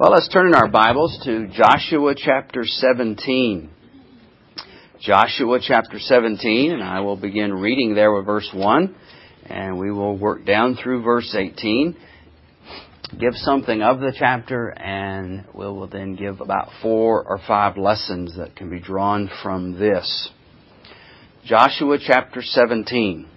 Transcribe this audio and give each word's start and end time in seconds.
Well, 0.00 0.12
let's 0.12 0.30
turn 0.30 0.46
in 0.46 0.54
our 0.54 0.66
Bibles 0.66 1.20
to 1.24 1.48
Joshua 1.48 2.14
chapter 2.16 2.64
17. 2.64 3.68
Joshua 4.98 5.58
chapter 5.60 5.98
17, 5.98 6.72
and 6.72 6.82
I 6.82 7.00
will 7.00 7.18
begin 7.18 7.52
reading 7.52 7.94
there 7.94 8.10
with 8.10 8.24
verse 8.24 8.48
1, 8.54 8.94
and 9.44 9.78
we 9.78 9.92
will 9.92 10.16
work 10.16 10.46
down 10.46 10.78
through 10.82 11.02
verse 11.02 11.36
18, 11.38 11.94
give 13.18 13.34
something 13.34 13.82
of 13.82 14.00
the 14.00 14.14
chapter, 14.18 14.70
and 14.70 15.44
we 15.52 15.66
will 15.66 15.86
then 15.86 16.16
give 16.16 16.40
about 16.40 16.70
four 16.80 17.22
or 17.22 17.38
five 17.46 17.76
lessons 17.76 18.34
that 18.38 18.56
can 18.56 18.70
be 18.70 18.80
drawn 18.80 19.30
from 19.42 19.78
this. 19.78 20.30
Joshua 21.44 21.98
chapter 22.02 22.40
17. 22.40 23.29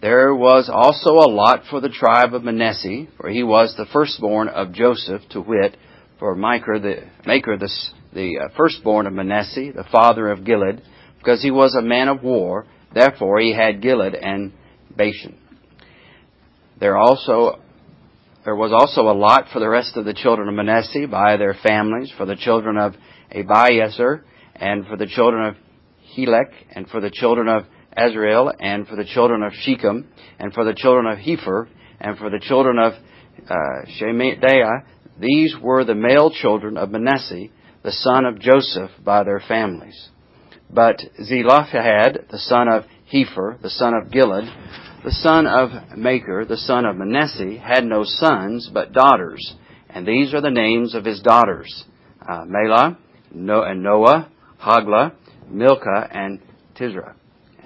There 0.00 0.32
was 0.32 0.70
also 0.72 1.10
a 1.10 1.30
lot 1.30 1.64
for 1.68 1.80
the 1.80 1.88
tribe 1.88 2.32
of 2.32 2.44
Manasseh, 2.44 3.06
for 3.16 3.28
he 3.28 3.42
was 3.42 3.74
the 3.76 3.86
firstborn 3.92 4.46
of 4.46 4.72
Joseph, 4.72 5.22
to 5.30 5.40
wit, 5.40 5.76
for 6.20 6.36
Machir 6.36 6.78
the 6.78 6.96
Machir 7.26 7.58
the, 7.58 7.68
the 8.14 8.38
uh, 8.38 8.56
firstborn 8.56 9.06
of 9.06 9.12
Manasseh, 9.12 9.72
the 9.74 9.86
father 9.90 10.30
of 10.30 10.44
Gilead, 10.44 10.82
because 11.18 11.42
he 11.42 11.50
was 11.50 11.74
a 11.74 11.82
man 11.82 12.08
of 12.08 12.22
war. 12.22 12.66
Therefore 12.94 13.40
he 13.40 13.52
had 13.52 13.82
Gilead 13.82 14.14
and 14.14 14.52
Bashan. 14.96 15.36
There 16.78 16.96
also 16.96 17.60
there 18.44 18.54
was 18.56 18.72
also 18.72 19.10
a 19.10 19.18
lot 19.18 19.46
for 19.52 19.58
the 19.58 19.68
rest 19.68 19.96
of 19.96 20.04
the 20.04 20.14
children 20.14 20.48
of 20.48 20.54
Manasseh 20.54 21.08
by 21.10 21.36
their 21.36 21.54
families, 21.54 22.12
for 22.16 22.24
the 22.24 22.36
children 22.36 22.78
of 22.78 22.94
Abiezer, 23.34 24.22
and 24.54 24.86
for 24.86 24.96
the 24.96 25.06
children 25.06 25.44
of 25.48 25.56
Helek, 26.16 26.52
and 26.70 26.88
for 26.88 27.00
the 27.00 27.10
children 27.10 27.48
of 27.48 27.64
Asriel, 27.98 28.52
and 28.60 28.86
for 28.86 28.96
the 28.96 29.04
children 29.04 29.42
of 29.42 29.52
Shechem, 29.52 30.08
and 30.38 30.52
for 30.52 30.64
the 30.64 30.74
children 30.74 31.06
of 31.06 31.18
Hepher, 31.18 31.68
and 32.00 32.16
for 32.16 32.30
the 32.30 32.38
children 32.40 32.78
of 32.78 32.92
uh, 33.48 33.90
Shemaiah. 33.98 34.84
These 35.18 35.56
were 35.60 35.84
the 35.84 35.94
male 35.94 36.30
children 36.30 36.76
of 36.76 36.90
Manasseh, 36.90 37.46
the 37.82 37.92
son 37.92 38.24
of 38.24 38.38
Joseph, 38.38 38.90
by 39.04 39.24
their 39.24 39.40
families. 39.40 40.10
But 40.70 41.00
Zelophehad, 41.22 42.26
the 42.30 42.38
son 42.38 42.68
of 42.68 42.84
Hepher, 43.12 43.60
the 43.60 43.70
son 43.70 43.94
of 43.94 44.12
Gilead, 44.12 44.44
the 45.04 45.12
son 45.12 45.46
of 45.46 45.96
Machir, 45.96 46.44
the 46.44 46.56
son 46.56 46.84
of 46.84 46.96
Manasseh, 46.96 47.58
had 47.58 47.84
no 47.84 48.02
sons, 48.04 48.70
but 48.72 48.92
daughters. 48.92 49.54
And 49.88 50.06
these 50.06 50.34
are 50.34 50.40
the 50.40 50.50
names 50.50 50.94
of 50.94 51.04
his 51.04 51.20
daughters, 51.20 51.84
uh, 52.20 52.44
and 52.44 53.82
Noah, 53.82 54.30
Hoglah, 54.60 55.12
Milcah, 55.48 56.08
and 56.10 56.40
Tirzah. 56.78 57.17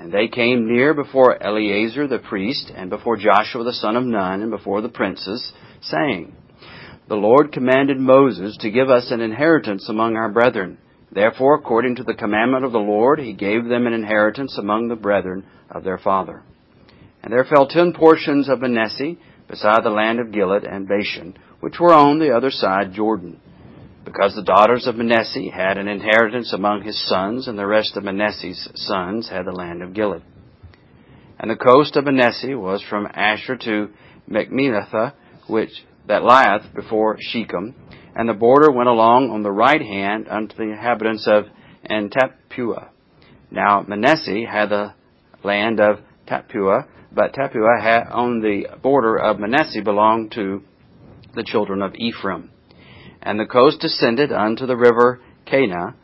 And 0.03 0.11
they 0.11 0.27
came 0.27 0.67
near 0.67 0.95
before 0.95 1.41
Eleazar 1.41 2.09
the 2.09 2.19
priest, 2.19 2.73
and 2.75 2.91
before 2.91 3.17
Joshua 3.17 3.63
the 3.63 3.73
son 3.73 3.95
of 3.95 4.03
Nun, 4.03 4.43
and 4.43 4.51
before 4.51 4.81
the 4.81 4.89
princes, 4.89 5.53
saying, 5.81 6.35
The 7.09 7.15
Lord 7.15 7.53
commanded 7.53 8.01
Moses 8.01 8.57
to 8.63 8.71
give 8.73 8.91
us 8.91 9.13
an 9.13 9.21
inheritance 9.21 9.89
among 9.89 10.17
our 10.17 10.29
brethren. 10.29 10.79
Therefore, 11.13 11.55
according 11.55 11.95
to 11.97 12.03
the 12.03 12.15
commandment 12.15 12.65
of 12.65 12.73
the 12.73 12.79
Lord, 12.79 13.21
he 13.21 13.33
gave 13.33 13.67
them 13.67 13.87
an 13.87 13.93
inheritance 13.93 14.59
among 14.59 14.89
the 14.89 14.97
brethren 14.97 15.47
of 15.71 15.85
their 15.85 15.99
father. 15.99 16.43
And 17.23 17.33
there 17.33 17.45
fell 17.45 17.69
ten 17.69 17.93
portions 17.93 18.49
of 18.49 18.61
Manasseh, 18.61 19.15
beside 19.47 19.85
the 19.85 19.91
land 19.91 20.19
of 20.19 20.33
Gilead 20.33 20.65
and 20.65 20.89
Bashan, 20.89 21.39
which 21.61 21.79
were 21.79 21.95
on 21.95 22.19
the 22.19 22.37
other 22.37 22.51
side 22.51 22.93
Jordan 22.93 23.41
because 24.05 24.35
the 24.35 24.43
daughters 24.43 24.87
of 24.87 24.97
Manasseh 24.97 25.51
had 25.53 25.79
an 25.79 25.89
inheritance 25.89 26.53
among 26.53 26.83
his 26.83 27.01
sons, 27.09 27.49
and 27.49 27.59
the 27.59 27.67
rest 27.67 27.97
of 27.97 28.05
Manasseh's 28.05 28.69
sons 28.75 29.29
had 29.29 29.47
the 29.47 29.53
land 29.53 29.83
of 29.83 29.95
Gilead. 29.95 30.23
And 31.39 31.51
the 31.51 31.57
coast 31.57 31.97
of 31.97 32.05
Manasseh 32.05 32.57
was 32.57 32.83
from 32.89 33.07
Asher 33.13 33.57
to 33.57 33.89
Machmelathah, 34.29 35.15
which 35.49 35.71
that 36.09 36.23
lieth 36.25 36.75
before 36.75 37.17
Shechem, 37.21 37.75
and 38.15 38.29
the 38.29 38.35
border 38.35 38.71
went 38.71 38.89
along 38.89 39.31
on 39.31 39.43
the 39.43 39.51
right 39.51 39.81
hand 39.81 40.29
unto 40.29 40.57
the 40.57 40.65
inhabitants 40.65 41.27
of 41.27 41.45
En-tappuah. 41.85 42.89
Now 43.51 43.85
Manasseh 43.87 44.45
had 44.51 44.69
the 44.69 44.95
land 45.45 45.81
of 45.81 45.99
Tappuah, 46.27 46.87
but 47.13 47.35
Tappuah 47.35 47.81
had, 47.83 48.09
on 48.11 48.41
the 48.41 48.67
border 48.83 49.17
of 49.17 49.39
Manasseh 49.39 49.83
belonged 49.83 50.33
to 50.33 50.63
the 51.35 51.45
children 51.45 51.83
of 51.83 51.95
Ephraim. 51.95 52.52
And 53.23 53.39
the 53.39 53.47
coast 53.47 53.81
descended 53.81 54.33
unto 54.33 54.67
the 54.67 54.77
river 54.77 55.21
Kanah, 55.47 55.95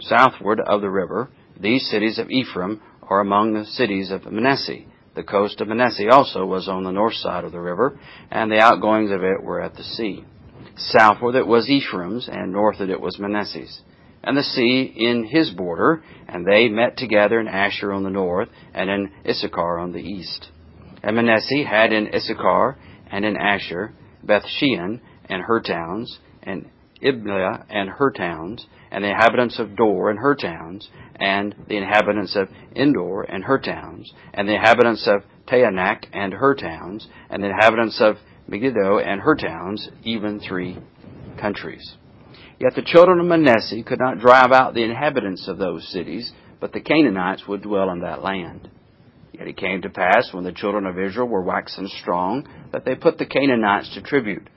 southward 0.00 0.60
of 0.60 0.80
the 0.80 0.90
river. 0.90 1.28
These 1.60 1.90
cities 1.90 2.18
of 2.18 2.30
Ephraim 2.30 2.80
are 3.02 3.20
among 3.20 3.52
the 3.52 3.66
cities 3.66 4.10
of 4.10 4.30
Manasseh. 4.30 4.84
The 5.14 5.22
coast 5.22 5.60
of 5.60 5.68
Manasseh 5.68 6.10
also 6.10 6.44
was 6.44 6.68
on 6.68 6.84
the 6.84 6.90
north 6.90 7.14
side 7.14 7.44
of 7.44 7.52
the 7.52 7.60
river, 7.60 7.98
and 8.30 8.50
the 8.50 8.60
outgoings 8.60 9.10
of 9.10 9.22
it 9.22 9.42
were 9.42 9.60
at 9.60 9.74
the 9.74 9.82
sea. 9.82 10.24
Southward 10.76 11.34
it 11.34 11.46
was 11.46 11.70
Ephraim's, 11.70 12.28
and 12.30 12.52
northward 12.52 12.90
it 12.90 13.00
was 13.00 13.18
Manasseh's. 13.18 13.80
And 14.22 14.36
the 14.36 14.42
sea 14.42 14.92
in 14.96 15.24
his 15.24 15.50
border, 15.50 16.02
and 16.28 16.46
they 16.46 16.68
met 16.68 16.96
together 16.96 17.40
in 17.40 17.48
Asher 17.48 17.92
on 17.92 18.02
the 18.02 18.10
north, 18.10 18.48
and 18.74 18.90
in 18.90 19.12
Issachar 19.26 19.78
on 19.78 19.92
the 19.92 20.00
east. 20.00 20.50
And 21.02 21.16
Manasseh 21.16 21.64
had 21.66 21.92
in 21.92 22.14
Issachar 22.14 22.76
and 23.10 23.24
in 23.24 23.36
Asher 23.36 23.92
Bethshean 24.26 25.00
and 25.28 25.42
her 25.42 25.60
towns, 25.60 26.18
and 26.42 26.68
Ibleah 27.02 27.66
and 27.68 27.90
her 27.90 28.10
towns, 28.10 28.66
and 28.90 29.04
the 29.04 29.10
inhabitants 29.10 29.58
of 29.58 29.76
Dor 29.76 30.10
and 30.10 30.18
her 30.18 30.34
towns, 30.34 30.88
and 31.16 31.54
the 31.68 31.76
inhabitants 31.76 32.36
of 32.36 32.48
Endor 32.74 33.22
and 33.22 33.44
her 33.44 33.58
towns, 33.58 34.10
and 34.32 34.48
the 34.48 34.54
inhabitants 34.54 35.06
of 35.06 35.22
Taanach 35.46 36.06
and 36.12 36.32
her 36.32 36.54
towns, 36.54 37.06
and 37.28 37.42
the 37.42 37.48
inhabitants 37.48 38.00
of 38.00 38.16
Megiddo 38.48 38.98
and 38.98 39.20
her 39.20 39.34
towns, 39.34 39.88
even 40.04 40.40
three 40.40 40.78
countries. 41.40 41.96
Yet 42.58 42.74
the 42.74 42.82
children 42.82 43.20
of 43.20 43.26
Manasseh 43.26 43.82
could 43.82 43.98
not 43.98 44.18
drive 44.18 44.52
out 44.52 44.74
the 44.74 44.84
inhabitants 44.84 45.46
of 45.48 45.58
those 45.58 45.86
cities, 45.88 46.32
but 46.60 46.72
the 46.72 46.80
Canaanites 46.80 47.46
would 47.46 47.62
dwell 47.62 47.90
in 47.90 48.00
that 48.00 48.22
land. 48.22 48.70
Yet 49.32 49.48
it 49.48 49.58
came 49.58 49.82
to 49.82 49.90
pass, 49.90 50.32
when 50.32 50.44
the 50.44 50.52
children 50.52 50.86
of 50.86 50.98
Israel 50.98 51.28
were 51.28 51.42
waxen 51.42 51.88
strong, 52.00 52.48
that 52.72 52.86
they 52.86 52.94
put 52.94 53.18
the 53.18 53.26
Canaanites 53.26 53.92
to 53.94 54.00
tribute 54.00 54.48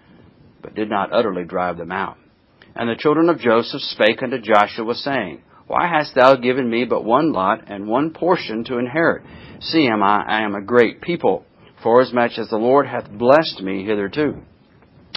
but 0.61 0.75
did 0.75 0.89
not 0.89 1.13
utterly 1.13 1.43
drive 1.43 1.77
them 1.77 1.91
out. 1.91 2.17
And 2.75 2.89
the 2.89 2.95
children 2.95 3.29
of 3.29 3.39
Joseph 3.39 3.81
spake 3.81 4.21
unto 4.21 4.39
Joshua, 4.39 4.93
saying, 4.93 5.41
Why 5.67 5.87
hast 5.87 6.15
thou 6.15 6.35
given 6.35 6.69
me 6.69 6.85
but 6.85 7.03
one 7.03 7.33
lot 7.33 7.63
and 7.67 7.87
one 7.87 8.11
portion 8.11 8.63
to 8.65 8.77
inherit? 8.77 9.23
See, 9.61 9.87
am 9.87 10.03
I, 10.03 10.23
I 10.25 10.41
am 10.43 10.55
a 10.55 10.61
great 10.61 11.01
people, 11.01 11.45
forasmuch 11.83 12.37
as 12.37 12.49
the 12.49 12.57
Lord 12.57 12.87
hath 12.87 13.09
blessed 13.09 13.61
me 13.61 13.85
hitherto. 13.85 14.41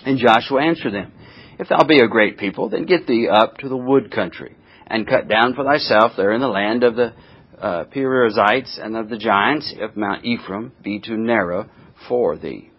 And 0.05 0.19
Joshua 0.19 0.65
answered 0.65 0.95
them, 0.95 1.13
If 1.59 1.69
thou 1.69 1.85
be 1.87 2.01
a 2.01 2.09
great 2.09 2.39
people, 2.39 2.69
then 2.69 2.87
get 2.87 3.07
thee 3.07 3.29
up 3.33 3.59
to 3.59 3.69
the 3.69 3.77
wood 3.77 4.11
country, 4.11 4.57
and 4.87 5.07
cut 5.07 5.29
down 5.29 5.55
for 5.55 5.65
thyself 5.65 6.13
there 6.17 6.33
in 6.33 6.41
the 6.41 6.49
land 6.49 6.83
of 6.83 6.97
the 6.97 7.13
uh, 7.61 7.85
Perizzites 7.85 8.79
and 8.83 8.97
of 8.97 9.09
the 9.09 9.19
giants 9.19 9.73
if 9.77 9.97
Mount 9.97 10.25
Ephraim 10.25 10.73
be 10.83 10.99
too 10.99 11.17
narrow 11.17 11.71
for 12.09 12.37
thee. 12.37 12.71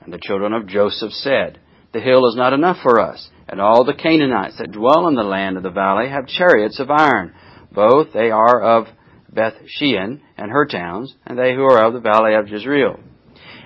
And 0.00 0.12
the 0.12 0.20
children 0.22 0.54
of 0.54 0.66
Joseph 0.66 1.12
said, 1.12 1.60
the 1.94 2.00
hill 2.00 2.28
is 2.28 2.36
not 2.36 2.52
enough 2.52 2.78
for 2.82 3.00
us. 3.00 3.30
And 3.48 3.60
all 3.60 3.84
the 3.84 3.94
Canaanites 3.94 4.58
that 4.58 4.72
dwell 4.72 5.06
in 5.08 5.14
the 5.14 5.22
land 5.22 5.56
of 5.56 5.62
the 5.62 5.70
valley 5.70 6.10
have 6.10 6.26
chariots 6.26 6.80
of 6.80 6.90
iron. 6.90 7.32
Both 7.72 8.12
they 8.12 8.30
are 8.30 8.60
of 8.60 8.88
Beth 9.32 9.54
Shean 9.66 10.20
and 10.36 10.50
her 10.50 10.66
towns, 10.66 11.14
and 11.24 11.38
they 11.38 11.54
who 11.54 11.62
are 11.62 11.86
of 11.86 11.94
the 11.94 12.00
valley 12.00 12.34
of 12.34 12.48
Jezreel. 12.48 13.00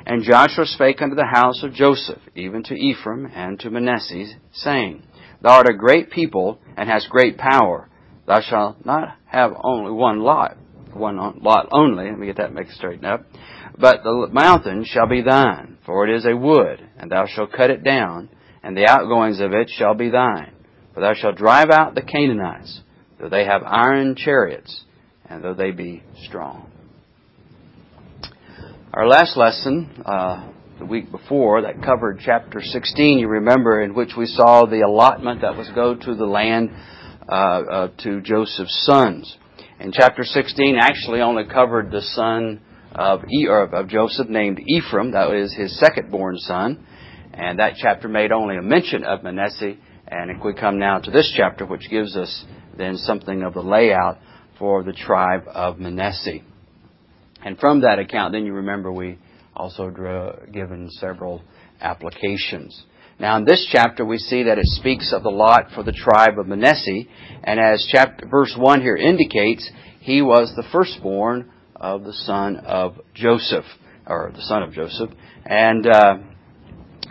And 0.07 0.23
Joshua 0.23 0.67
spake 0.67 1.03
unto 1.03 1.17
the 1.17 1.27
house 1.27 1.63
of 1.63 1.73
Joseph, 1.73 2.21
even 2.35 2.63
to 2.65 2.75
Ephraim 2.75 3.31
and 3.35 3.59
to 3.61 3.71
Manasseh, 3.71 4.27
saying, 4.53 5.03
Thou 5.43 5.51
art 5.51 5.69
a 5.69 5.77
great 5.77 6.11
people, 6.11 6.59
and 6.77 6.89
hast 6.89 7.11
great 7.11 7.39
power. 7.39 7.89
Thou 8.27 8.41
shalt 8.41 8.85
not 8.85 9.17
have 9.27 9.53
only 9.63 9.93
one 9.93 10.21
lot, 10.21 10.57
one 10.93 11.41
lot 11.43 11.69
only, 11.73 12.11
let 12.11 12.19
me 12.19 12.27
get 12.27 12.37
that 12.37 12.55
mixed 12.55 12.77
straightened 12.77 13.07
up, 13.07 13.27
but 13.81 14.03
the 14.03 14.29
mountain 14.33 14.85
shall 14.85 15.09
be 15.09 15.23
thine 15.23 15.79
for 15.89 16.07
it 16.07 16.15
is 16.15 16.27
a 16.27 16.37
wood, 16.37 16.87
and 16.99 17.11
thou 17.11 17.25
shalt 17.27 17.51
cut 17.51 17.71
it 17.71 17.83
down, 17.83 18.29
and 18.63 18.77
the 18.77 18.87
outgoings 18.87 19.41
of 19.41 19.55
it 19.55 19.71
shall 19.71 19.95
be 19.95 20.11
thine. 20.11 20.53
For 20.93 21.01
thou 21.01 21.15
shalt 21.15 21.37
drive 21.37 21.71
out 21.71 21.95
the 21.95 22.03
Canaanites, 22.03 22.83
though 23.19 23.31
they 23.31 23.47
have 23.47 23.63
iron 23.65 24.15
chariots, 24.15 24.85
and 25.25 25.43
though 25.43 25.55
they 25.55 25.71
be 25.71 26.03
strong. 26.27 26.71
Our 28.93 29.09
last 29.09 29.35
lesson, 29.39 30.03
uh, 30.05 30.51
the 30.79 30.85
week 30.85 31.11
before, 31.11 31.63
that 31.63 31.83
covered 31.83 32.21
chapter 32.23 32.61
16, 32.61 33.19
you 33.19 33.29
remember, 33.29 33.81
in 33.81 33.95
which 33.95 34.11
we 34.15 34.27
saw 34.27 34.67
the 34.67 34.83
allotment 34.83 35.41
that 35.41 35.57
was 35.57 35.71
go 35.75 35.95
to 35.95 36.15
the 36.15 36.27
land 36.27 36.69
uh, 37.27 37.33
uh, 37.33 37.89
to 38.03 38.21
Joseph's 38.21 38.85
sons. 38.85 39.39
And 39.81 39.95
chapter 39.95 40.23
16 40.23 40.77
actually 40.79 41.23
only 41.23 41.45
covered 41.47 41.91
the 41.91 42.03
son 42.03 42.61
of, 42.93 43.23
of 43.73 43.89
Joseph 43.89 44.29
named 44.29 44.61
Ephraim. 44.67 45.13
That 45.13 45.29
was 45.29 45.55
his 45.55 45.79
second 45.79 46.11
born 46.11 46.37
son. 46.39 46.87
And 47.33 47.59
that 47.59 47.75
chapter 47.77 48.09
made 48.09 48.33
only 48.33 48.57
a 48.57 48.63
mention 48.63 49.05
of 49.05 49.23
Manasseh. 49.23 49.75
And 50.07 50.31
if 50.31 50.45
we 50.45 50.55
come 50.55 50.79
now 50.79 50.99
to 50.99 51.11
this 51.11 51.33
chapter, 51.37 51.67
which 51.67 51.91
gives 51.91 52.17
us 52.17 52.45
then 52.77 52.97
something 52.97 53.43
of 53.43 53.55
the 53.55 53.61
layout 53.61 54.19
for 54.59 54.83
the 54.83 54.93
tribe 54.93 55.43
of 55.53 55.79
Manasseh. 55.79 56.39
And 57.45 57.59
from 57.59 57.83
that 57.83 57.99
account, 57.99 58.33
then 58.33 58.47
you 58.47 58.55
remember 58.55 58.93
we 58.93 59.19
also 59.55 59.91
drew, 59.91 60.31
given 60.53 60.89
several 60.91 61.43
applications. 61.81 62.85
Now 63.21 63.37
in 63.37 63.45
this 63.45 63.69
chapter 63.71 64.05
we 64.05 64.19
see 64.19 64.45
that 64.45 64.59
it 64.59 64.67
speaks 64.67 65.13
of 65.13 65.23
the 65.23 65.31
lot 65.31 65.71
for 65.75 65.83
the 65.83 65.93
tribe 65.93 66.39
of 66.39 66.47
Manasseh, 66.47 67.03
and 67.43 67.59
as 67.59 67.87
chapter, 67.91 68.27
verse 68.29 68.55
1 68.57 68.81
here 68.81 68.97
indicates, 68.97 69.69
he 70.01 70.23
was 70.23 70.53
the 70.55 70.65
firstborn 70.73 71.51
of 71.81 72.05
the 72.05 72.13
son 72.13 72.57
of 72.57 72.97
Joseph, 73.15 73.65
or 74.07 74.33
the 74.35 74.43
son 74.43 74.63
of 74.63 74.73
Joseph. 74.73 75.11
And 75.45 75.87
uh, 75.87 76.19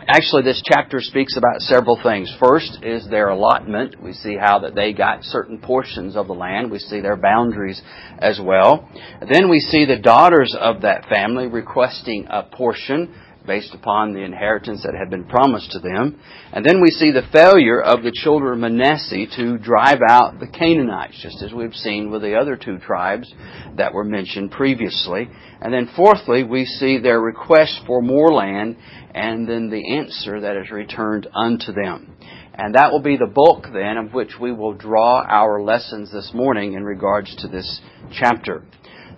actually, 0.07 0.43
this 0.43 0.61
chapter 0.65 0.99
speaks 0.99 1.37
about 1.37 1.61
several 1.61 1.99
things. 2.01 2.33
First 2.39 2.79
is 2.83 3.07
their 3.09 3.29
allotment. 3.29 4.01
We 4.01 4.13
see 4.13 4.35
how 4.39 4.59
that 4.59 4.75
they 4.75 4.93
got 4.93 5.23
certain 5.23 5.59
portions 5.59 6.15
of 6.15 6.27
the 6.27 6.33
land. 6.33 6.71
We 6.71 6.79
see 6.79 7.01
their 7.01 7.17
boundaries 7.17 7.81
as 8.19 8.39
well. 8.41 8.89
Then 9.31 9.49
we 9.49 9.59
see 9.59 9.85
the 9.85 9.99
daughters 9.99 10.55
of 10.59 10.81
that 10.81 11.05
family 11.07 11.47
requesting 11.47 12.27
a 12.29 12.43
portion 12.43 13.13
based 13.47 13.73
upon 13.73 14.13
the 14.13 14.23
inheritance 14.23 14.83
that 14.83 14.93
had 14.93 15.09
been 15.09 15.23
promised 15.23 15.71
to 15.71 15.79
them. 15.79 16.19
And 16.51 16.65
then 16.65 16.81
we 16.81 16.91
see 16.91 17.11
the 17.11 17.27
failure 17.31 17.81
of 17.81 18.03
the 18.03 18.11
children 18.13 18.53
of 18.53 18.71
Manasseh 18.71 19.25
to 19.37 19.57
drive 19.57 19.99
out 20.07 20.39
the 20.39 20.47
Canaanites, 20.47 21.19
just 21.21 21.41
as 21.41 21.53
we've 21.53 21.73
seen 21.73 22.11
with 22.11 22.21
the 22.21 22.35
other 22.35 22.57
two 22.57 22.77
tribes 22.77 23.33
that 23.77 23.93
were 23.93 24.03
mentioned 24.03 24.51
previously. 24.51 25.29
And 25.61 25.73
then 25.73 25.89
fourthly, 25.95 26.43
we 26.43 26.65
see 26.65 26.99
their 26.99 27.19
request 27.19 27.79
for 27.87 28.01
more 28.01 28.31
land 28.31 28.77
and 29.15 29.47
then 29.47 29.69
the 29.69 29.95
answer 29.95 30.41
that 30.41 30.57
is 30.57 30.69
returned 30.69 31.27
unto 31.33 31.71
them. 31.71 32.15
And 32.53 32.75
that 32.75 32.91
will 32.91 33.01
be 33.01 33.17
the 33.17 33.31
bulk 33.33 33.65
then 33.71 33.97
of 33.97 34.13
which 34.13 34.33
we 34.39 34.51
will 34.51 34.73
draw 34.73 35.21
our 35.21 35.61
lessons 35.61 36.11
this 36.11 36.31
morning 36.33 36.73
in 36.73 36.83
regards 36.83 37.35
to 37.37 37.47
this 37.47 37.81
chapter. 38.11 38.63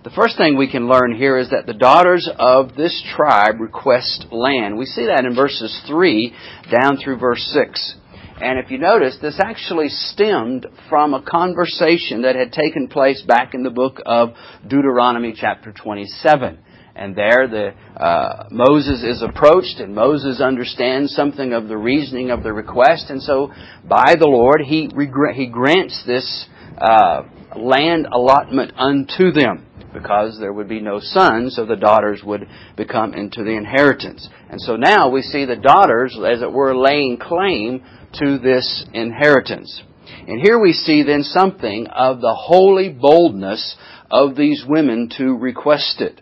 The 0.02 0.10
first 0.10 0.38
thing 0.38 0.56
we 0.56 0.70
can 0.70 0.88
learn 0.88 1.14
here 1.14 1.36
is 1.36 1.50
that 1.50 1.66
the 1.66 1.74
daughters 1.74 2.26
of 2.38 2.74
this 2.74 3.04
tribe 3.14 3.60
request 3.60 4.28
land. 4.32 4.78
We 4.78 4.86
see 4.86 5.04
that 5.04 5.26
in 5.26 5.34
verses 5.34 5.78
3 5.86 6.34
down 6.70 6.96
through 6.96 7.18
verse 7.18 7.42
6. 7.52 7.96
And 8.40 8.58
if 8.58 8.70
you 8.70 8.78
notice, 8.78 9.18
this 9.20 9.38
actually 9.38 9.90
stemmed 9.90 10.66
from 10.88 11.12
a 11.12 11.20
conversation 11.20 12.22
that 12.22 12.34
had 12.34 12.50
taken 12.50 12.88
place 12.88 13.20
back 13.20 13.52
in 13.52 13.62
the 13.62 13.68
book 13.68 14.00
of 14.06 14.30
Deuteronomy 14.66 15.34
chapter 15.36 15.70
27. 15.70 16.58
And 16.96 17.14
there 17.14 17.46
the, 17.46 18.02
uh, 18.02 18.44
Moses 18.50 19.02
is 19.02 19.20
approached 19.20 19.80
and 19.80 19.94
Moses 19.94 20.40
understands 20.40 21.14
something 21.14 21.52
of 21.52 21.68
the 21.68 21.76
reasoning 21.76 22.30
of 22.30 22.42
the 22.42 22.54
request. 22.54 23.10
And 23.10 23.22
so 23.22 23.52
by 23.86 24.14
the 24.18 24.28
Lord, 24.28 24.62
he, 24.62 24.88
he 25.34 25.46
grants 25.46 26.02
this, 26.06 26.46
uh, 26.78 27.24
land 27.54 28.06
allotment 28.10 28.72
unto 28.78 29.32
them 29.32 29.66
because 29.92 30.38
there 30.38 30.52
would 30.52 30.68
be 30.68 30.80
no 30.80 31.00
sons, 31.00 31.56
so 31.56 31.66
the 31.66 31.76
daughters 31.76 32.22
would 32.24 32.48
become 32.76 33.14
into 33.14 33.42
the 33.44 33.56
inheritance. 33.56 34.28
And 34.48 34.60
so 34.60 34.76
now 34.76 35.08
we 35.10 35.22
see 35.22 35.44
the 35.44 35.56
daughters, 35.56 36.16
as 36.16 36.42
it 36.42 36.52
were, 36.52 36.76
laying 36.76 37.18
claim 37.18 37.82
to 38.14 38.38
this 38.38 38.84
inheritance. 38.92 39.82
And 40.26 40.40
here 40.40 40.58
we 40.58 40.72
see 40.72 41.02
then 41.02 41.22
something 41.22 41.86
of 41.86 42.20
the 42.20 42.34
holy 42.34 42.88
boldness 42.88 43.76
of 44.10 44.36
these 44.36 44.64
women 44.66 45.10
to 45.18 45.36
request 45.36 46.00
it. 46.00 46.20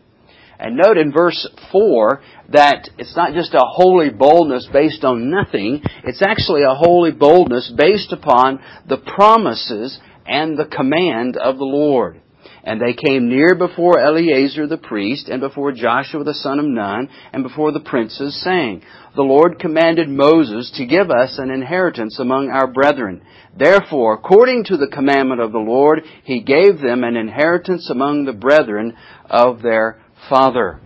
And 0.59 0.76
note 0.76 0.99
in 0.99 1.12
verse 1.12 1.49
4 1.71 2.21
that 2.50 2.91
it's 2.99 3.17
not 3.17 3.32
just 3.32 3.55
a 3.55 3.64
holy 3.64 4.11
boldness 4.11 4.69
based 4.73 5.05
on 5.05 5.31
nothing, 5.31 5.82
it's 6.05 6.23
actually 6.23 6.62
a 6.62 6.75
holy 6.75 7.12
boldness 7.12 7.73
based 7.76 8.12
upon 8.12 8.61
the 8.88 8.97
promises 8.99 9.99
and 10.26 10.59
the 10.59 10.67
command 10.67 11.37
of 11.37 11.59
the 11.59 11.64
Lord. 11.64 12.21
And 12.65 12.81
they 12.81 12.93
came 12.93 13.29
near 13.29 13.55
before 13.55 14.01
Eleazar 14.01 14.67
the 14.67 14.77
priest, 14.77 15.29
and 15.29 15.41
before 15.41 15.73
Joshua 15.73 16.25
the 16.25 16.35
son 16.35 16.59
of 16.59 16.65
Nun, 16.65 17.09
and 17.33 17.43
before 17.43 17.73
the 17.73 17.81
princes, 17.81 18.43
saying, 18.43 18.83
The 19.17 19.23
Lord 19.23 19.59
commanded 19.59 20.09
Moses 20.09 20.71
to 20.77 20.87
give 20.87 21.11
us 21.11 21.39
an 21.39 21.51
inheritance 21.51 22.19
among 22.19 22.51
our 22.51 22.67
brethren. 22.67 23.23
Therefore, 23.57 24.15
according 24.15 24.65
to 24.65 24.77
the 24.77 24.91
commandment 24.93 25.41
of 25.41 25.53
the 25.53 25.59
Lord, 25.59 26.03
he 26.25 26.41
gave 26.41 26.81
them 26.81 27.05
an 27.05 27.17
inheritance 27.17 27.89
among 27.91 28.25
the 28.25 28.33
brethren 28.33 28.97
of 29.29 29.63
their 29.63 30.01
father. 30.29 30.81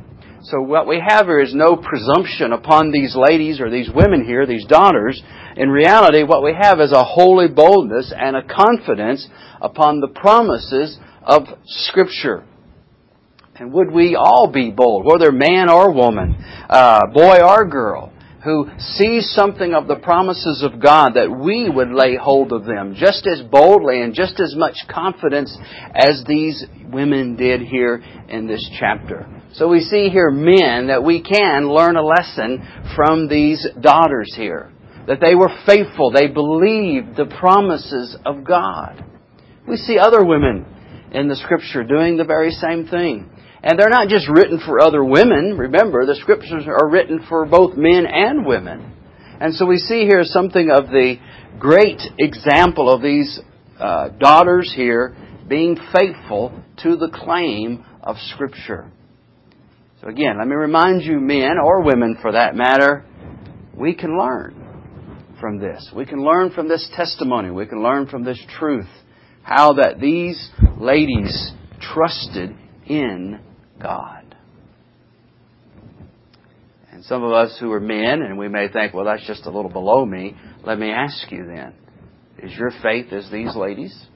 So 0.45 0.61
what 0.61 0.89
we 0.89 1.01
have 1.07 1.27
here 1.27 1.41
is 1.41 1.55
no 1.55 1.77
presumption 1.77 2.53
upon 2.53 2.91
these 2.91 3.15
ladies 3.15 3.61
or 3.61 3.71
these 3.71 3.89
women 3.95 4.25
here, 4.25 4.45
these 4.45 4.67
daughters. 4.67 5.23
In 5.57 5.71
reality, 5.71 6.25
what 6.25 6.43
we 6.43 6.53
have 6.61 6.81
is 6.81 6.91
a 6.91 7.05
holy 7.05 7.47
boldness 7.47 8.13
and 8.17 8.35
a 8.35 8.43
confidence 8.43 9.29
upon 9.61 10.01
the 10.01 10.09
promises 10.09 10.99
of 11.25 11.45
Scripture. 11.65 12.45
And 13.57 13.73
would 13.73 13.91
we 13.91 14.17
all 14.17 14.51
be 14.51 14.71
bold, 14.71 15.05
whether 15.05 15.31
man 15.31 15.69
or 15.69 15.93
woman, 15.93 16.35
uh, 16.69 17.01
boy 17.13 17.41
or 17.43 17.67
girl, 17.67 18.13
who 18.45 18.69
sees 18.79 19.31
something 19.31 19.73
of 19.73 19.87
the 19.87 19.97
promises 19.97 20.65
of 20.65 20.81
God, 20.81 21.13
that 21.15 21.31
we 21.31 21.71
would 21.71 21.91
lay 21.91 22.17
hold 22.17 22.53
of 22.53 22.65
them 22.65 22.95
just 22.97 23.27
as 23.27 23.41
boldly 23.43 24.01
and 24.01 24.15
just 24.15 24.41
as 24.41 24.57
much 24.57 24.75
confidence 24.89 25.57
as 25.95 26.25
these 26.27 26.65
women 26.93 27.37
did 27.37 27.61
here 27.61 28.03
in 28.29 28.49
this 28.49 28.69
chapter. 28.81 29.29
So 29.55 29.69
we 29.69 29.81
see 29.81 30.09
here 30.09 30.31
men 30.31 30.89
that 30.89 31.05
we 31.05 31.23
can 31.23 31.69
learn 31.69 31.97
a 31.97 32.03
lesson 32.03 32.67
from 32.97 33.29
these 33.29 33.65
daughters 33.81 34.33
here. 34.37 34.73
That 35.07 35.21
they 35.21 35.35
were 35.35 35.51
faithful. 35.67 36.11
They 36.11 36.29
believed 36.29 37.17
the 37.17 37.33
promises 37.39 38.17
of 38.25 38.45
God. 38.45 39.05
We 39.69 39.77
see 39.77 39.99
other 39.99 40.25
women 40.25 40.67
in 41.13 41.29
the 41.29 41.37
scripture 41.37 41.85
doing 41.85 42.17
the 42.17 42.25
very 42.25 42.51
same 42.51 42.87
thing. 42.87 43.31
And 43.63 43.79
they're 43.79 43.91
not 43.91 44.09
just 44.09 44.29
written 44.29 44.61
for 44.65 44.81
other 44.81 45.05
women. 45.05 45.57
Remember, 45.57 46.05
the 46.05 46.17
scriptures 46.17 46.65
are 46.67 46.91
written 46.91 47.25
for 47.29 47.47
both 47.47 47.77
men 47.77 48.07
and 48.07 48.45
women. 48.45 48.93
And 49.41 49.55
so 49.55 49.67
we 49.67 49.77
see 49.79 50.05
here 50.05 50.25
something 50.25 50.71
of 50.71 50.87
the 50.87 51.17
great 51.59 52.01
example 52.19 52.93
of 52.93 53.03
these 53.03 53.41
uh, 53.79 54.09
daughters 54.11 54.73
here 54.75 55.17
being 55.49 55.77
faithful 55.93 56.53
to 56.83 56.97
the 56.97 57.11
claim 57.13 57.85
of 58.03 58.17
Scripture. 58.35 58.91
So 60.01 60.09
again, 60.09 60.39
let 60.39 60.49
me 60.49 60.55
remind 60.55 61.03
you, 61.03 61.21
men 61.21 61.59
or 61.63 61.83
women 61.83 62.19
for 62.21 62.33
that 62.33 62.57
matter, 62.57 63.05
we 63.77 63.95
can 63.95 64.19
learn 64.19 65.35
from 65.41 65.59
this. 65.59 65.91
We 65.95 66.07
can 66.07 66.25
learn 66.25 66.51
from 66.51 66.69
this 66.69 66.89
testimony. 66.97 67.51
We 67.51 67.67
can 67.67 67.83
learn 67.83 68.07
from 68.07 68.25
this 68.25 68.41
truth 68.59 68.89
how 69.43 69.75
that 69.75 70.01
these 70.01 70.51
ladies 70.83 71.53
trusted 71.81 72.55
in 72.87 73.41
God. 73.81 74.37
And 76.91 77.05
some 77.05 77.23
of 77.23 77.33
us 77.33 77.57
who 77.59 77.73
are 77.73 77.81
men, 77.81 78.23
and 78.23 78.37
we 78.37 78.49
may 78.49 78.69
think, 78.69 78.93
well, 78.93 79.07
that's 79.07 79.27
just 79.27 79.47
a 79.47 79.51
little 79.51 79.71
below 79.71 80.05
me. 80.05 80.37
Let 80.65 80.79
me 80.79 80.91
ask 80.91 81.31
you 81.31 81.47
then, 81.47 81.75
is 82.39 82.57
your 82.57 82.71
faith 82.83 83.13
as 83.13 83.31
these 83.31 83.55
ladies? 83.57 84.07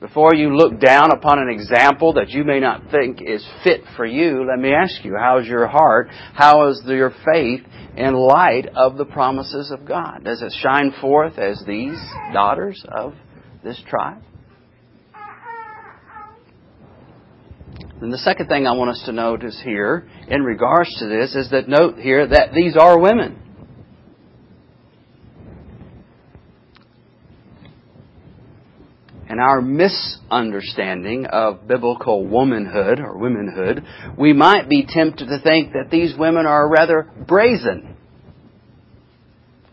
Before 0.00 0.34
you 0.34 0.56
look 0.56 0.80
down 0.80 1.12
upon 1.12 1.38
an 1.38 1.48
example 1.48 2.14
that 2.14 2.30
you 2.30 2.42
may 2.42 2.58
not 2.58 2.90
think 2.90 3.20
is 3.24 3.46
fit 3.62 3.82
for 3.96 4.04
you, 4.04 4.44
let 4.48 4.58
me 4.58 4.72
ask 4.72 5.04
you, 5.04 5.16
how 5.16 5.38
is 5.38 5.46
your 5.46 5.68
heart? 5.68 6.08
How 6.34 6.68
is 6.68 6.82
your 6.84 7.12
faith 7.32 7.60
in 7.96 8.14
light 8.14 8.66
of 8.74 8.96
the 8.96 9.04
promises 9.04 9.70
of 9.70 9.86
God? 9.86 10.24
Does 10.24 10.42
it 10.42 10.52
shine 10.60 10.92
forth 11.00 11.38
as 11.38 11.62
these 11.66 11.98
daughters 12.32 12.84
of 12.90 13.14
this 13.62 13.80
tribe? 13.86 14.22
Then 18.02 18.10
the 18.10 18.18
second 18.18 18.48
thing 18.48 18.66
I 18.66 18.72
want 18.72 18.90
us 18.90 19.02
to 19.06 19.12
notice 19.12 19.60
here 19.62 20.08
in 20.26 20.42
regards 20.42 20.92
to 20.98 21.06
this 21.06 21.36
is 21.36 21.50
that 21.50 21.68
note 21.68 22.00
here 22.00 22.26
that 22.26 22.52
these 22.52 22.76
are 22.76 22.98
women. 22.98 23.38
In 29.30 29.38
our 29.38 29.62
misunderstanding 29.62 31.26
of 31.26 31.68
biblical 31.68 32.26
womanhood 32.26 32.98
or 32.98 33.16
womanhood, 33.16 33.84
we 34.18 34.32
might 34.32 34.68
be 34.68 34.84
tempted 34.84 35.28
to 35.28 35.38
think 35.40 35.72
that 35.74 35.88
these 35.92 36.18
women 36.18 36.44
are 36.44 36.68
rather 36.68 37.08
brazen. 37.28 37.94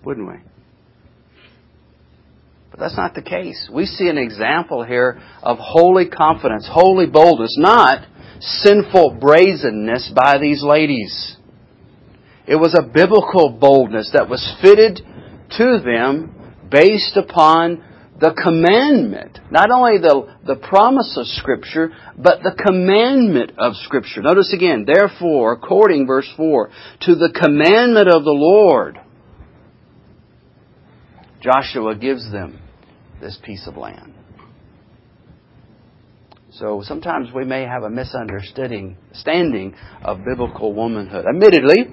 Wouldn't 0.05 0.27
we? 0.27 0.35
But 2.69 2.79
that's 2.79 2.95
not 2.95 3.15
the 3.15 3.23
case. 3.23 3.67
We 3.73 3.87
see 3.87 4.07
an 4.07 4.19
example 4.19 4.83
here 4.83 5.19
of 5.41 5.57
holy 5.59 6.07
confidence, 6.07 6.69
holy 6.71 7.07
boldness, 7.07 7.55
not 7.57 8.05
sinful 8.39 9.17
brazenness 9.19 10.11
by 10.15 10.37
these 10.37 10.63
ladies. 10.63 11.37
It 12.47 12.55
was 12.55 12.75
a 12.77 12.87
biblical 12.87 13.49
boldness 13.59 14.11
that 14.13 14.29
was 14.29 14.57
fitted 14.61 15.01
to 15.57 15.79
them 15.83 16.55
based 16.71 17.15
upon 17.15 17.83
the 18.19 18.33
commandment. 18.43 19.39
Not 19.49 19.71
only 19.71 19.97
the, 19.97 20.35
the 20.45 20.55
promise 20.55 21.15
of 21.17 21.25
Scripture, 21.25 21.91
but 22.17 22.43
the 22.43 22.55
commandment 22.65 23.53
of 23.57 23.73
Scripture. 23.85 24.21
Notice 24.21 24.53
again, 24.53 24.85
therefore, 24.85 25.53
according, 25.53 26.05
verse 26.05 26.29
4, 26.35 26.69
to 27.01 27.15
the 27.15 27.31
commandment 27.33 28.09
of 28.09 28.23
the 28.23 28.31
Lord, 28.31 28.99
Joshua 31.41 31.95
gives 31.95 32.29
them 32.31 32.59
this 33.21 33.37
piece 33.43 33.67
of 33.67 33.77
land. 33.77 34.13
So 36.59 36.81
sometimes 36.83 37.29
we 37.33 37.45
may 37.45 37.63
have 37.63 37.83
a 37.83 37.89
misunderstanding 37.89 38.97
standing 39.13 39.73
of 40.01 40.25
biblical 40.25 40.73
womanhood. 40.73 41.25
Admittedly, 41.25 41.85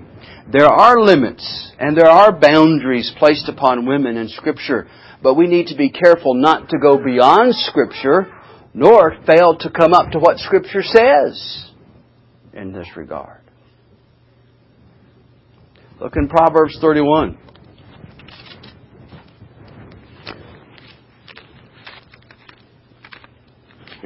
there 0.52 0.66
are 0.66 1.00
limits 1.00 1.72
and 1.78 1.96
there 1.96 2.10
are 2.10 2.36
boundaries 2.36 3.14
placed 3.16 3.48
upon 3.48 3.86
women 3.86 4.16
in 4.16 4.28
Scripture, 4.28 4.88
but 5.22 5.34
we 5.34 5.46
need 5.46 5.68
to 5.68 5.76
be 5.76 5.90
careful 5.90 6.34
not 6.34 6.68
to 6.70 6.78
go 6.78 6.98
beyond 6.98 7.54
Scripture 7.54 8.26
nor 8.74 9.16
fail 9.24 9.56
to 9.56 9.70
come 9.70 9.94
up 9.94 10.10
to 10.10 10.18
what 10.18 10.38
Scripture 10.38 10.82
says 10.82 11.70
in 12.52 12.72
this 12.72 12.88
regard. 12.96 13.42
Look 16.00 16.16
in 16.16 16.28
Proverbs 16.28 16.76
31. 16.80 17.38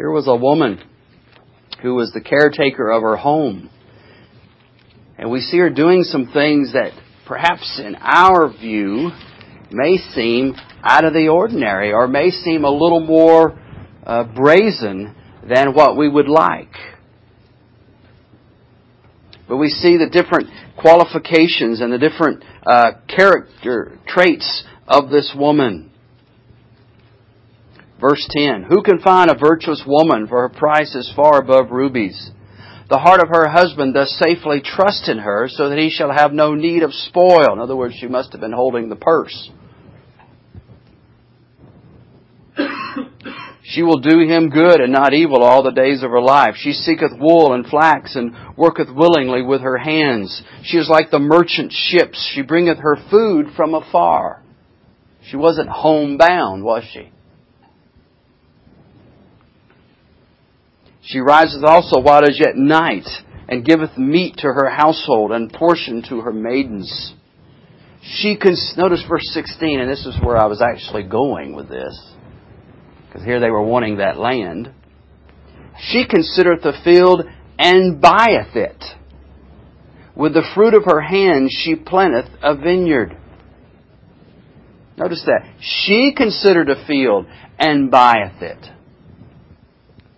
Here 0.01 0.11
was 0.11 0.29
a 0.29 0.35
woman 0.35 0.83
who 1.83 1.95
was 1.95 2.11
the 2.15 2.23
caretaker 2.23 2.91
of 2.91 3.03
her 3.03 3.19
home. 3.19 3.69
And 5.19 5.31
we 5.31 5.43
see 5.43 5.59
her 5.59 5.69
doing 5.69 6.05
some 6.05 6.31
things 6.33 6.73
that 6.73 6.93
perhaps 7.27 7.79
in 7.85 7.97
our 7.97 8.49
view 8.51 9.11
may 9.71 9.99
seem 9.99 10.57
out 10.83 11.05
of 11.05 11.13
the 11.13 11.29
ordinary 11.29 11.93
or 11.93 12.09
may 12.09 12.31
seem 12.31 12.65
a 12.65 12.71
little 12.71 13.01
more 13.01 13.61
uh, 14.07 14.25
brazen 14.25 15.15
than 15.47 15.75
what 15.75 15.99
we 15.99 16.09
would 16.09 16.29
like. 16.29 16.73
But 19.47 19.59
we 19.59 19.69
see 19.69 19.99
the 19.99 20.09
different 20.09 20.49
qualifications 20.81 21.83
and 21.83 21.93
the 21.93 21.99
different 21.99 22.43
uh, 22.65 22.93
character 23.07 23.99
traits 24.09 24.65
of 24.89 25.11
this 25.11 25.35
woman. 25.37 25.90
Verse 28.01 28.27
10 28.31 28.65
Who 28.69 28.83
can 28.83 29.01
find 29.01 29.31
a 29.31 29.39
virtuous 29.39 29.83
woman, 29.87 30.27
for 30.27 30.43
her 30.43 30.49
price 30.49 30.95
is 30.95 31.13
far 31.15 31.41
above 31.41 31.71
rubies? 31.71 32.31
The 32.89 32.99
heart 32.99 33.23
of 33.23 33.29
her 33.29 33.49
husband 33.49 33.95
does 33.95 34.19
safely 34.19 34.61
trust 34.61 35.09
in 35.09 35.19
her, 35.19 35.49
so 35.49 35.69
that 35.69 35.79
he 35.79 35.91
shall 35.91 36.11
have 36.11 36.33
no 36.33 36.55
need 36.55 36.83
of 36.83 36.93
spoil. 36.93 37.53
In 37.53 37.61
other 37.61 37.77
words, 37.77 37.95
she 37.95 38.09
must 38.09 38.33
have 38.33 38.41
been 38.41 38.53
holding 38.53 38.89
the 38.89 38.97
purse. 38.97 39.51
She 43.63 43.83
will 43.83 43.99
do 43.99 44.19
him 44.27 44.49
good 44.49 44.81
and 44.81 44.93
not 44.93 45.15
evil 45.15 45.45
all 45.45 45.63
the 45.63 45.71
days 45.71 46.03
of 46.03 46.11
her 46.11 46.21
life. 46.21 46.57
She 46.57 46.73
seeketh 46.73 47.13
wool 47.21 47.53
and 47.53 47.65
flax 47.65 48.17
and 48.17 48.35
worketh 48.57 48.89
willingly 48.91 49.43
with 49.43 49.61
her 49.61 49.79
hands. 49.79 50.43
She 50.65 50.77
is 50.77 50.89
like 50.89 51.13
the 51.13 51.21
merchant 51.21 51.73
ships. 51.73 52.33
She 52.35 52.43
bringeth 52.43 52.79
her 52.79 52.97
food 53.11 53.55
from 53.55 53.75
afar. 53.75 54.43
She 55.23 55.37
wasn't 55.37 55.69
homebound, 55.69 56.65
was 56.65 56.83
she? 56.93 57.13
She 61.03 61.19
riseth 61.19 61.65
also 61.65 62.01
while 62.01 62.23
it 62.23 62.31
is 62.31 62.41
yet 62.41 62.57
night, 62.57 63.07
and 63.49 63.65
giveth 63.65 63.97
meat 63.97 64.37
to 64.39 64.49
her 64.49 64.71
household, 64.71 65.33
and 65.33 65.53
portion 65.53 66.03
to 66.09 66.21
her 66.21 66.33
maidens. 66.33 67.15
She 68.03 68.37
cons- 68.37 68.75
notice 68.77 69.05
verse 69.09 69.29
16, 69.33 69.81
and 69.81 69.91
this 69.91 70.07
is 70.07 70.17
where 70.23 70.37
I 70.37 70.47
was 70.47 70.63
actually 70.63 71.03
going 71.05 71.55
with 71.55 71.69
this, 71.69 72.15
because 73.07 73.25
here 73.25 73.41
they 73.41 73.51
were 73.51 73.63
wanting 73.63 73.97
that 73.99 74.19
land. 74.19 74.73
She 75.79 76.07
considereth 76.07 76.63
the 76.63 76.79
field 76.85 77.23
and 77.59 78.01
buyeth 78.01 78.57
it. 78.57 78.83
With 80.15 80.35
the 80.35 80.47
fruit 80.55 80.75
of 80.75 80.85
her 80.85 81.01
hand 81.01 81.51
she 81.51 81.77
planteth 81.77 82.29
a 82.43 82.55
vineyard. 82.55 83.17
Notice 84.97 85.25
that. 85.25 85.55
She 85.61 86.13
considered 86.15 86.69
a 86.69 86.87
field 86.87 87.27
and 87.59 87.91
buyeth 87.91 88.43
it. 88.43 88.67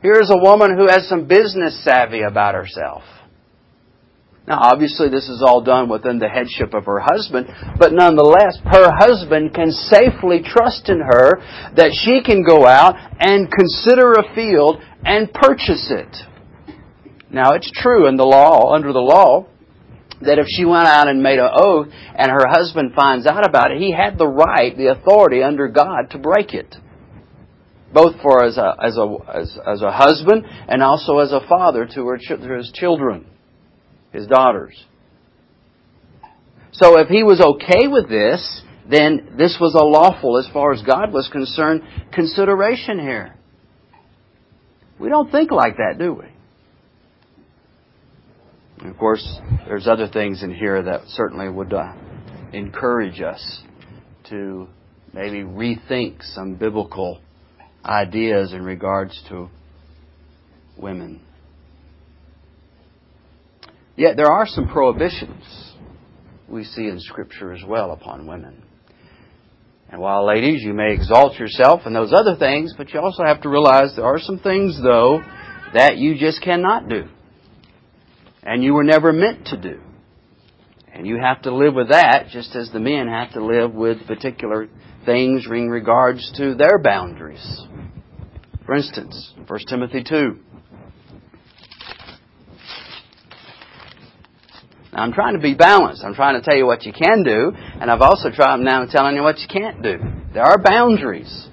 Here's 0.03 0.31
a 0.31 0.43
woman 0.43 0.77
who 0.77 0.89
has 0.89 1.09
some 1.09 1.29
business 1.29 1.85
savvy 1.85 2.23
about 2.23 2.57
herself. 2.57 3.05
Now, 4.49 4.59
obviously, 4.61 5.09
this 5.09 5.29
is 5.29 5.41
all 5.47 5.63
done 5.63 5.89
within 5.89 6.19
the 6.19 6.29
headship 6.29 6.75
of 6.75 6.87
her 6.87 6.99
husband, 6.99 7.47
but 7.79 7.93
nonetheless, 7.93 8.59
her 8.65 8.91
husband 8.91 9.55
can 9.55 9.71
safely 9.71 10.43
trust 10.45 10.89
in 10.89 10.99
her 10.99 11.39
that 11.77 11.93
she 11.95 12.21
can 12.25 12.43
go 12.43 12.67
out 12.67 12.97
and 13.21 13.49
consider 13.49 14.15
a 14.15 14.35
field 14.35 14.83
and 15.05 15.33
purchase 15.33 15.93
it. 15.95 16.17
Now, 17.31 17.53
it's 17.53 17.71
true 17.71 18.09
in 18.09 18.17
the 18.17 18.27
law, 18.27 18.75
under 18.75 18.93
the 18.93 18.99
law, 18.99 19.47
that 20.23 20.41
if 20.41 20.47
she 20.49 20.65
went 20.65 20.89
out 20.89 21.07
and 21.07 21.23
made 21.23 21.39
an 21.39 21.51
oath 21.55 21.87
and 22.17 22.29
her 22.29 22.49
husband 22.49 22.95
finds 22.95 23.27
out 23.27 23.49
about 23.49 23.71
it, 23.71 23.79
he 23.79 23.93
had 23.93 24.19
the 24.19 24.27
right, 24.27 24.77
the 24.77 24.89
authority 24.89 25.45
under 25.45 25.69
God 25.69 26.11
to 26.11 26.19
break 26.19 26.55
it 26.55 26.75
both 27.93 28.21
for 28.23 28.45
as 28.45 28.57
a, 28.57 28.77
as 28.83 28.97
a, 28.97 29.17
as, 29.33 29.59
as 29.67 29.83
a 29.83 29.93
husband 29.93 30.45
and 30.69 30.83
also 30.83 31.19
as 31.19 31.33
a 31.33 31.47
father 31.49 31.87
to, 31.87 32.07
her, 32.07 32.19
to 32.19 32.57
his 32.57 32.73
children, 32.75 33.27
his 34.13 34.27
daughters. 34.27 34.83
So 36.73 36.99
if 36.99 37.09
he 37.09 37.23
was 37.23 37.41
okay 37.41 37.87
with 37.87 38.09
this, 38.09 38.63
then 38.89 39.35
this 39.37 39.59
was 39.61 39.75
a 39.75 39.85
lawful, 39.85 40.39
as 40.39 40.49
far 40.53 40.73
as 40.73 40.83
God 40.83 41.13
was 41.13 41.29
concerned, 41.31 41.83
consideration 42.13 42.99
here. 42.99 43.37
We 44.99 45.09
don't 45.09 45.31
think 45.31 45.51
like 45.51 45.77
that, 45.77 45.99
do 45.99 46.15
we? 46.15 46.27
And 48.81 48.91
of 48.91 48.99
course, 48.99 49.25
there's 49.67 49.87
other 49.87 50.09
things 50.09 50.43
in 50.43 50.53
here 50.53 50.83
that 50.83 51.03
certainly 51.09 51.49
would 51.49 51.73
uh, 51.73 51.93
encourage 52.53 53.21
us 53.21 53.63
to 54.31 54.67
maybe 55.13 55.43
rethink 55.43 56.23
some 56.35 56.55
biblical 56.55 57.21
ideas 57.85 58.53
in 58.53 58.65
regards 58.65 59.21
to 59.29 59.49
women. 60.77 61.21
Yet 63.97 64.17
there 64.17 64.31
are 64.31 64.47
some 64.47 64.69
prohibitions 64.69 65.75
we 66.49 66.65
see 66.65 66.87
in 66.87 67.01
Scripture 67.01 67.53
as 67.53 67.63
well 67.67 67.93
upon 67.93 68.27
women. 68.27 68.63
And 69.89 70.01
while, 70.01 70.27
ladies, 70.27 70.63
you 70.63 70.73
may 70.73 70.95
exalt 70.95 71.39
yourself 71.39 71.83
and 71.85 71.95
those 71.95 72.15
other 72.15 72.37
things, 72.37 72.75
but 72.77 72.93
you 72.93 73.01
also 73.01 73.25
have 73.25 73.43
to 73.43 73.51
realize 73.51 73.95
there 73.95 74.07
are 74.07 74.19
some 74.19 74.39
things, 74.39 74.81
though, 74.83 75.21
that 75.75 75.99
you 75.99 76.19
just 76.19 76.43
cannot 76.43 76.89
do. 76.89 77.09
And 78.43 78.65
you 78.65 78.73
were 78.73 78.85
never 78.85 79.13
meant 79.13 79.47
to 79.49 79.61
do. 79.61 79.81
And 80.95 81.07
you 81.07 81.19
have 81.23 81.43
to 81.43 81.55
live 81.55 81.75
with 81.75 81.91
that 81.91 82.29
just 82.31 82.57
as 82.57 82.71
the 82.71 82.81
men 82.81 83.07
have 83.09 83.33
to 83.33 83.45
live 83.45 83.75
with 83.75 84.07
particular 84.07 84.69
things 85.05 85.47
in 85.47 85.69
regards 85.69 86.33
to 86.37 86.55
their 86.55 86.79
boundaries. 86.79 87.61
For 88.73 88.77
instance, 88.77 89.35
1 89.47 89.61
Timothy 89.69 90.03
2. 90.03 90.39
Now, 94.95 95.03
I'm 95.03 95.13
trying 95.13 95.35
to 95.35 95.41
be 95.41 95.53
balanced. 95.53 96.03
I'm 96.03 96.15
trying 96.15 96.41
to 96.41 96.43
tell 96.43 96.57
you 96.57 96.65
what 96.65 96.87
you 96.87 96.93
can 96.95 97.23
do, 97.23 97.53
and 97.55 97.91
I've 97.91 98.01
also 98.01 98.31
tried 98.31 98.61
now 98.61 98.87
telling 98.87 99.15
you 99.15 99.23
what 99.23 99.41
you 99.41 99.47
can't 99.47 99.83
do. 99.83 99.99
There 100.33 100.43
are 100.43 100.57
boundaries. 100.57 101.49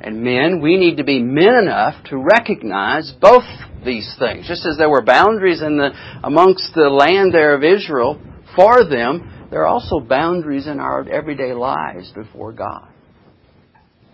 And 0.00 0.22
men, 0.22 0.62
we 0.62 0.78
need 0.78 0.96
to 0.96 1.04
be 1.04 1.20
men 1.20 1.54
enough 1.64 2.02
to 2.04 2.16
recognize 2.16 3.12
both 3.20 3.44
these 3.84 4.16
things. 4.18 4.48
Just 4.48 4.64
as 4.64 4.78
there 4.78 4.88
were 4.88 5.02
boundaries 5.02 5.60
in 5.60 5.76
the, 5.76 5.90
amongst 6.24 6.72
the 6.74 6.88
land 6.88 7.34
there 7.34 7.54
of 7.54 7.62
Israel 7.62 8.18
for 8.56 8.88
them, 8.88 9.48
there 9.50 9.64
are 9.64 9.66
also 9.66 10.00
boundaries 10.00 10.66
in 10.66 10.80
our 10.80 11.06
everyday 11.06 11.52
lives 11.52 12.10
before 12.12 12.52
God. 12.52 12.88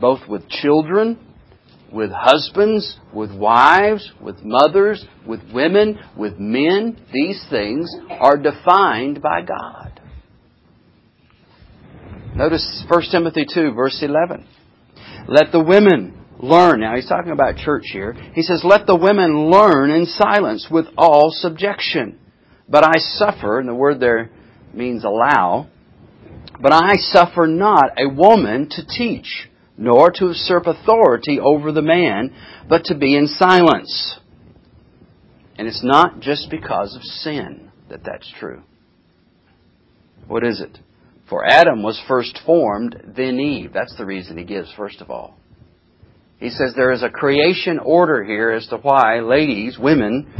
Both 0.00 0.28
with 0.28 0.48
children 0.48 1.20
with 1.92 2.10
husbands, 2.12 2.98
with 3.12 3.32
wives, 3.32 4.12
with 4.20 4.42
mothers, 4.42 5.04
with 5.26 5.40
women, 5.52 5.98
with 6.16 6.38
men. 6.38 7.00
These 7.12 7.44
things 7.50 7.94
are 8.10 8.36
defined 8.36 9.22
by 9.22 9.42
God. 9.42 10.00
Notice 12.34 12.84
1 12.88 13.02
Timothy 13.10 13.46
2, 13.52 13.72
verse 13.72 13.98
11. 14.02 14.46
Let 15.28 15.52
the 15.52 15.62
women 15.62 16.24
learn. 16.38 16.80
Now 16.80 16.94
he's 16.94 17.08
talking 17.08 17.32
about 17.32 17.56
church 17.56 17.84
here. 17.92 18.12
He 18.34 18.42
says, 18.42 18.62
Let 18.62 18.86
the 18.86 18.96
women 18.96 19.50
learn 19.50 19.90
in 19.90 20.06
silence 20.06 20.68
with 20.70 20.86
all 20.98 21.30
subjection. 21.30 22.18
But 22.68 22.84
I 22.84 22.98
suffer, 22.98 23.58
and 23.60 23.68
the 23.68 23.74
word 23.74 24.00
there 24.00 24.30
means 24.74 25.04
allow, 25.04 25.68
but 26.60 26.72
I 26.72 26.96
suffer 26.96 27.46
not 27.46 27.98
a 27.98 28.08
woman 28.08 28.68
to 28.70 28.84
teach 28.86 29.48
nor 29.76 30.10
to 30.10 30.26
usurp 30.26 30.66
authority 30.66 31.38
over 31.40 31.72
the 31.72 31.82
man, 31.82 32.34
but 32.68 32.84
to 32.84 32.94
be 32.94 33.16
in 33.16 33.26
silence. 33.26 34.18
And 35.58 35.66
it's 35.68 35.84
not 35.84 36.20
just 36.20 36.50
because 36.50 36.94
of 36.94 37.02
sin 37.02 37.70
that 37.88 38.04
that's 38.04 38.30
true. 38.38 38.62
What 40.26 40.44
is 40.44 40.60
it? 40.60 40.78
For 41.28 41.44
Adam 41.44 41.82
was 41.82 42.00
first 42.06 42.38
formed, 42.44 43.14
then 43.16 43.40
Eve. 43.40 43.72
That's 43.72 43.96
the 43.96 44.06
reason 44.06 44.38
he 44.38 44.44
gives, 44.44 44.72
first 44.76 45.00
of 45.00 45.10
all. 45.10 45.36
He 46.38 46.50
says 46.50 46.74
there 46.76 46.92
is 46.92 47.02
a 47.02 47.08
creation 47.08 47.78
order 47.78 48.22
here 48.22 48.50
as 48.50 48.66
to 48.68 48.76
why 48.76 49.20
ladies, 49.20 49.78
women, 49.78 50.32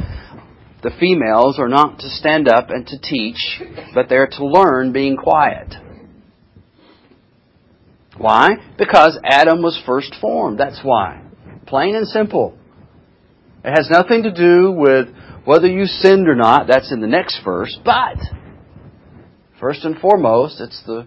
the 0.83 0.91
females 1.01 1.59
are 1.59 1.69
not 1.69 1.99
to 2.01 2.09
stand 2.09 2.49
up 2.49 2.71
and 2.71 2.87
to 2.87 2.99
teach, 2.99 3.61
but 3.95 4.09
they're 4.09 4.29
to 4.29 4.47
learn 4.47 4.93
being 4.93 5.17
quiet. 5.17 5.75
Why? 8.19 8.57
Because 8.79 9.19
Adam 9.25 9.63
was 9.63 9.81
first 9.85 10.15
formed. 10.21 10.59
That's 10.59 10.81
why. 10.83 11.23
Plain 11.67 11.97
and 11.97 12.07
simple. 12.07 12.57
It 13.65 13.71
has 13.71 13.89
nothing 13.91 14.23
to 14.23 14.33
do 14.33 14.73
with 14.73 15.09
whether 15.45 15.67
you 15.67 15.87
sinned 15.87 16.29
or 16.29 16.37
not. 16.37 16.67
That's 16.69 16.93
in 16.93 17.01
the 17.01 17.07
next 17.07 17.41
verse. 17.45 17.77
But, 17.85 18.19
first 19.61 19.85
and 19.85 19.99
foremost, 19.99 20.61
it's 20.61 20.83
the, 20.87 21.07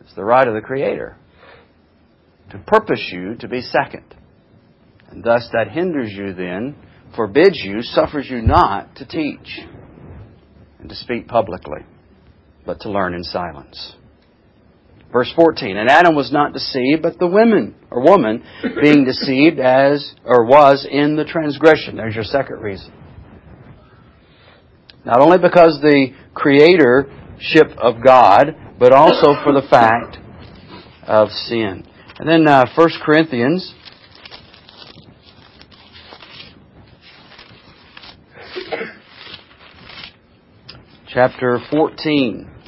it's 0.00 0.14
the 0.14 0.24
right 0.24 0.48
of 0.48 0.54
the 0.54 0.60
Creator 0.60 1.16
to 2.50 2.58
purpose 2.58 3.08
you 3.12 3.36
to 3.36 3.48
be 3.48 3.60
second. 3.60 4.04
And 5.10 5.22
thus 5.22 5.48
that 5.52 5.70
hinders 5.70 6.10
you 6.12 6.34
then, 6.34 6.76
forbids 7.16 7.60
you, 7.62 7.82
suffers 7.82 8.26
you 8.28 8.42
not 8.42 8.96
to 8.96 9.06
teach 9.06 9.60
and 10.78 10.88
to 10.88 10.94
speak 10.94 11.28
publicly, 11.28 11.80
but 12.64 12.80
to 12.80 12.90
learn 12.90 13.14
in 13.14 13.22
silence. 13.24 13.96
Verse 15.12 15.32
14, 15.34 15.76
and 15.76 15.88
Adam 15.90 16.14
was 16.14 16.30
not 16.30 16.52
deceived, 16.52 17.02
but 17.02 17.18
the 17.18 17.26
women, 17.26 17.74
or 17.90 18.00
woman, 18.00 18.44
being 18.82 19.04
deceived 19.04 19.58
as, 19.58 20.14
or 20.24 20.44
was 20.44 20.86
in 20.88 21.16
the 21.16 21.24
transgression. 21.24 21.96
There's 21.96 22.14
your 22.14 22.24
second 22.24 22.60
reason. 22.60 22.92
Not 25.04 25.20
only 25.20 25.38
because 25.38 25.80
the 25.80 26.08
creatorship 26.34 27.76
of 27.78 28.04
God, 28.04 28.54
but 28.78 28.92
also 28.92 29.34
for 29.42 29.52
the 29.52 29.66
fact 29.68 30.18
of 31.06 31.28
sin. 31.30 31.84
And 32.18 32.28
then 32.28 32.46
uh, 32.46 32.66
1 32.76 32.88
Corinthians 33.04 33.74
chapter 41.08 41.58
14. 41.70 42.59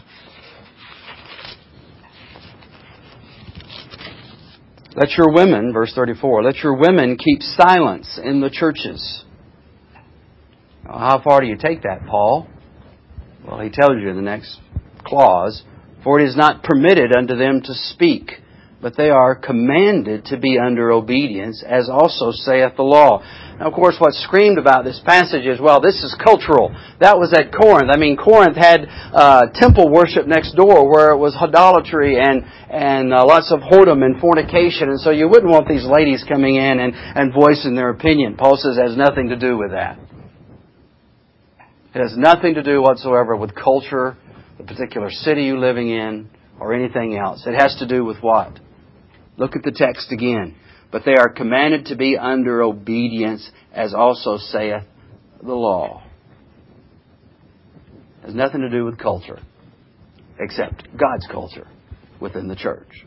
Let 4.94 5.12
your 5.16 5.32
women, 5.32 5.72
verse 5.72 5.92
34, 5.94 6.42
let 6.42 6.56
your 6.56 6.76
women 6.76 7.16
keep 7.16 7.40
silence 7.40 8.20
in 8.22 8.40
the 8.40 8.50
churches. 8.50 9.24
Now, 10.84 10.98
how 10.98 11.22
far 11.22 11.40
do 11.40 11.46
you 11.46 11.56
take 11.56 11.82
that, 11.82 12.06
Paul? 12.06 12.46
Well, 13.46 13.60
he 13.60 13.70
tells 13.70 13.92
you 14.00 14.10
in 14.10 14.16
the 14.16 14.22
next 14.22 14.60
clause, 15.04 15.62
for 16.04 16.20
it 16.20 16.28
is 16.28 16.36
not 16.36 16.62
permitted 16.62 17.16
unto 17.16 17.36
them 17.36 17.62
to 17.62 17.72
speak 17.72 18.32
but 18.82 18.96
they 18.96 19.10
are 19.10 19.36
commanded 19.36 20.24
to 20.26 20.36
be 20.36 20.58
under 20.58 20.90
obedience, 20.90 21.62
as 21.64 21.88
also 21.88 22.32
saith 22.32 22.76
the 22.76 22.82
law. 22.82 23.22
Now, 23.60 23.68
of 23.68 23.74
course, 23.74 23.94
what's 24.00 24.18
screamed 24.24 24.58
about 24.58 24.84
this 24.84 25.00
passage 25.06 25.46
is, 25.46 25.60
well, 25.60 25.80
this 25.80 26.02
is 26.02 26.16
cultural. 26.22 26.74
That 26.98 27.16
was 27.16 27.32
at 27.32 27.54
Corinth. 27.54 27.90
I 27.94 27.96
mean, 27.96 28.16
Corinth 28.16 28.56
had 28.56 28.86
uh, 29.14 29.46
temple 29.54 29.88
worship 29.88 30.26
next 30.26 30.56
door 30.56 30.90
where 30.90 31.12
it 31.12 31.18
was 31.18 31.36
idolatry 31.40 32.18
and 32.18 32.42
and 32.68 33.14
uh, 33.14 33.24
lots 33.24 33.52
of 33.52 33.60
whoredom 33.60 34.02
and 34.02 34.18
fornication, 34.18 34.88
and 34.88 34.98
so 34.98 35.10
you 35.10 35.28
wouldn't 35.28 35.50
want 35.50 35.68
these 35.68 35.84
ladies 35.84 36.24
coming 36.26 36.56
in 36.56 36.80
and, 36.80 36.94
and 36.94 37.32
voicing 37.32 37.76
their 37.76 37.90
opinion. 37.90 38.34
Paul 38.34 38.56
says 38.56 38.78
it 38.78 38.88
has 38.88 38.96
nothing 38.96 39.28
to 39.28 39.36
do 39.36 39.56
with 39.58 39.70
that. 39.70 39.98
It 41.94 42.00
has 42.00 42.16
nothing 42.16 42.54
to 42.54 42.62
do 42.62 42.80
whatsoever 42.80 43.36
with 43.36 43.54
culture, 43.54 44.16
the 44.56 44.64
particular 44.64 45.10
city 45.10 45.44
you're 45.44 45.58
living 45.58 45.90
in, 45.90 46.30
or 46.58 46.72
anything 46.72 47.18
else. 47.18 47.44
It 47.46 47.60
has 47.60 47.76
to 47.80 47.86
do 47.86 48.04
with 48.04 48.18
what? 48.22 48.58
Look 49.36 49.56
at 49.56 49.62
the 49.62 49.72
text 49.72 50.12
again. 50.12 50.56
But 50.90 51.04
they 51.06 51.14
are 51.14 51.30
commanded 51.30 51.86
to 51.86 51.96
be 51.96 52.18
under 52.18 52.62
obedience, 52.62 53.50
as 53.72 53.94
also 53.94 54.36
saith 54.36 54.82
the 55.42 55.54
law. 55.54 56.02
It 58.22 58.26
has 58.26 58.34
nothing 58.34 58.60
to 58.60 58.68
do 58.68 58.84
with 58.84 58.98
culture, 58.98 59.40
except 60.38 60.86
God's 60.96 61.26
culture 61.30 61.66
within 62.20 62.46
the 62.46 62.54
church. 62.54 63.06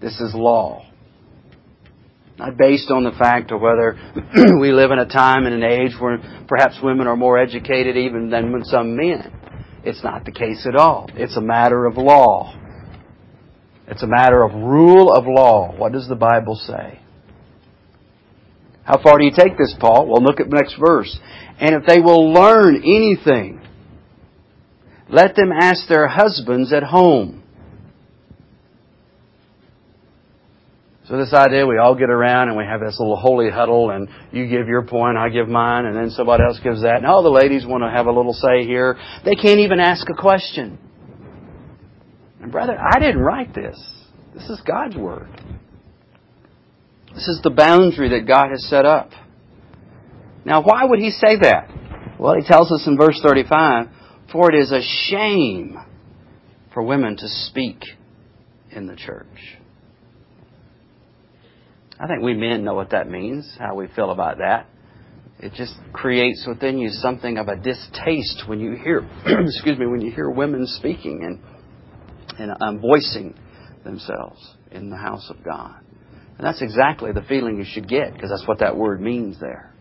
This 0.00 0.20
is 0.20 0.34
law. 0.34 0.84
Not 2.38 2.56
based 2.56 2.90
on 2.90 3.04
the 3.04 3.12
fact 3.12 3.52
of 3.52 3.60
whether 3.60 3.96
we 4.60 4.72
live 4.72 4.90
in 4.90 4.98
a 4.98 5.06
time 5.06 5.46
and 5.46 5.54
an 5.54 5.62
age 5.62 5.92
where 6.00 6.18
perhaps 6.48 6.76
women 6.82 7.06
are 7.06 7.16
more 7.16 7.38
educated 7.38 7.96
even 7.96 8.30
than 8.30 8.64
some 8.64 8.96
men. 8.96 9.32
It's 9.84 10.02
not 10.02 10.24
the 10.24 10.32
case 10.32 10.66
at 10.66 10.74
all. 10.74 11.08
It's 11.14 11.36
a 11.36 11.40
matter 11.40 11.86
of 11.86 11.96
law. 11.96 12.58
It's 13.92 14.02
a 14.02 14.06
matter 14.06 14.42
of 14.42 14.54
rule 14.54 15.12
of 15.12 15.26
law. 15.26 15.76
What 15.76 15.92
does 15.92 16.08
the 16.08 16.14
Bible 16.14 16.56
say? 16.56 16.98
How 18.84 18.98
far 19.02 19.18
do 19.18 19.24
you 19.26 19.32
take 19.36 19.58
this, 19.58 19.74
Paul? 19.78 20.06
Well, 20.06 20.22
look 20.22 20.40
at 20.40 20.48
the 20.48 20.56
next 20.56 20.76
verse. 20.80 21.14
And 21.60 21.74
if 21.74 21.82
they 21.86 22.00
will 22.00 22.32
learn 22.32 22.76
anything, 22.76 23.60
let 25.10 25.36
them 25.36 25.50
ask 25.52 25.86
their 25.88 26.08
husbands 26.08 26.72
at 26.72 26.82
home. 26.82 27.42
So 31.06 31.18
this 31.18 31.34
idea, 31.34 31.66
we 31.66 31.76
all 31.76 31.94
get 31.94 32.08
around 32.08 32.48
and 32.48 32.56
we 32.56 32.64
have 32.64 32.80
this 32.80 32.98
little 32.98 33.16
holy 33.16 33.50
huddle 33.50 33.90
and 33.90 34.08
you 34.32 34.48
give 34.48 34.68
your 34.68 34.86
point, 34.86 35.18
I 35.18 35.28
give 35.28 35.50
mine, 35.50 35.84
and 35.84 35.94
then 35.94 36.08
somebody 36.08 36.44
else 36.44 36.58
gives 36.64 36.80
that. 36.80 36.96
And 36.96 37.06
all 37.06 37.22
the 37.22 37.28
ladies 37.28 37.66
want 37.66 37.82
to 37.82 37.90
have 37.90 38.06
a 38.06 38.12
little 38.12 38.32
say 38.32 38.64
here. 38.64 38.96
They 39.22 39.34
can't 39.34 39.60
even 39.60 39.80
ask 39.80 40.08
a 40.08 40.14
question. 40.14 40.78
And 42.42 42.50
brother, 42.50 42.76
I 42.76 42.98
didn't 42.98 43.20
write 43.20 43.54
this. 43.54 43.80
This 44.34 44.48
is 44.50 44.60
God's 44.66 44.96
Word. 44.96 45.28
This 47.14 47.28
is 47.28 47.40
the 47.44 47.50
boundary 47.50 48.10
that 48.10 48.26
God 48.26 48.48
has 48.50 48.68
set 48.68 48.84
up. 48.84 49.10
Now, 50.44 50.62
why 50.62 50.84
would 50.84 50.98
He 50.98 51.10
say 51.10 51.36
that? 51.40 51.70
Well, 52.18 52.34
He 52.34 52.46
tells 52.46 52.72
us 52.72 52.84
in 52.86 52.96
verse 52.96 53.20
35 53.22 53.86
For 54.32 54.52
it 54.52 54.58
is 54.58 54.72
a 54.72 54.82
shame 54.82 55.78
for 56.74 56.82
women 56.82 57.16
to 57.16 57.28
speak 57.28 57.84
in 58.72 58.86
the 58.86 58.96
church. 58.96 59.26
I 62.00 62.08
think 62.08 62.22
we 62.22 62.34
men 62.34 62.64
know 62.64 62.74
what 62.74 62.90
that 62.90 63.08
means, 63.08 63.54
how 63.60 63.76
we 63.76 63.86
feel 63.94 64.10
about 64.10 64.38
that. 64.38 64.66
It 65.38 65.52
just 65.54 65.74
creates 65.92 66.44
within 66.48 66.78
you 66.78 66.88
something 66.88 67.38
of 67.38 67.46
a 67.46 67.56
distaste 67.56 68.44
when 68.48 68.58
you 68.58 68.74
hear, 68.74 69.08
excuse 69.26 69.78
me, 69.78 69.86
when 69.86 70.00
you 70.00 70.10
hear 70.10 70.28
women 70.28 70.66
speaking 70.66 71.22
and 71.24 71.38
and 72.38 72.52
um, 72.60 72.80
voicing 72.80 73.34
themselves 73.84 74.54
in 74.70 74.90
the 74.90 74.96
house 74.96 75.30
of 75.30 75.44
God. 75.44 75.76
And 76.38 76.46
that's 76.46 76.62
exactly 76.62 77.12
the 77.12 77.22
feeling 77.22 77.58
you 77.58 77.64
should 77.66 77.88
get 77.88 78.14
because 78.14 78.30
that's 78.30 78.46
what 78.46 78.60
that 78.60 78.76
word 78.76 79.00
means 79.00 79.38
there. 79.40 79.72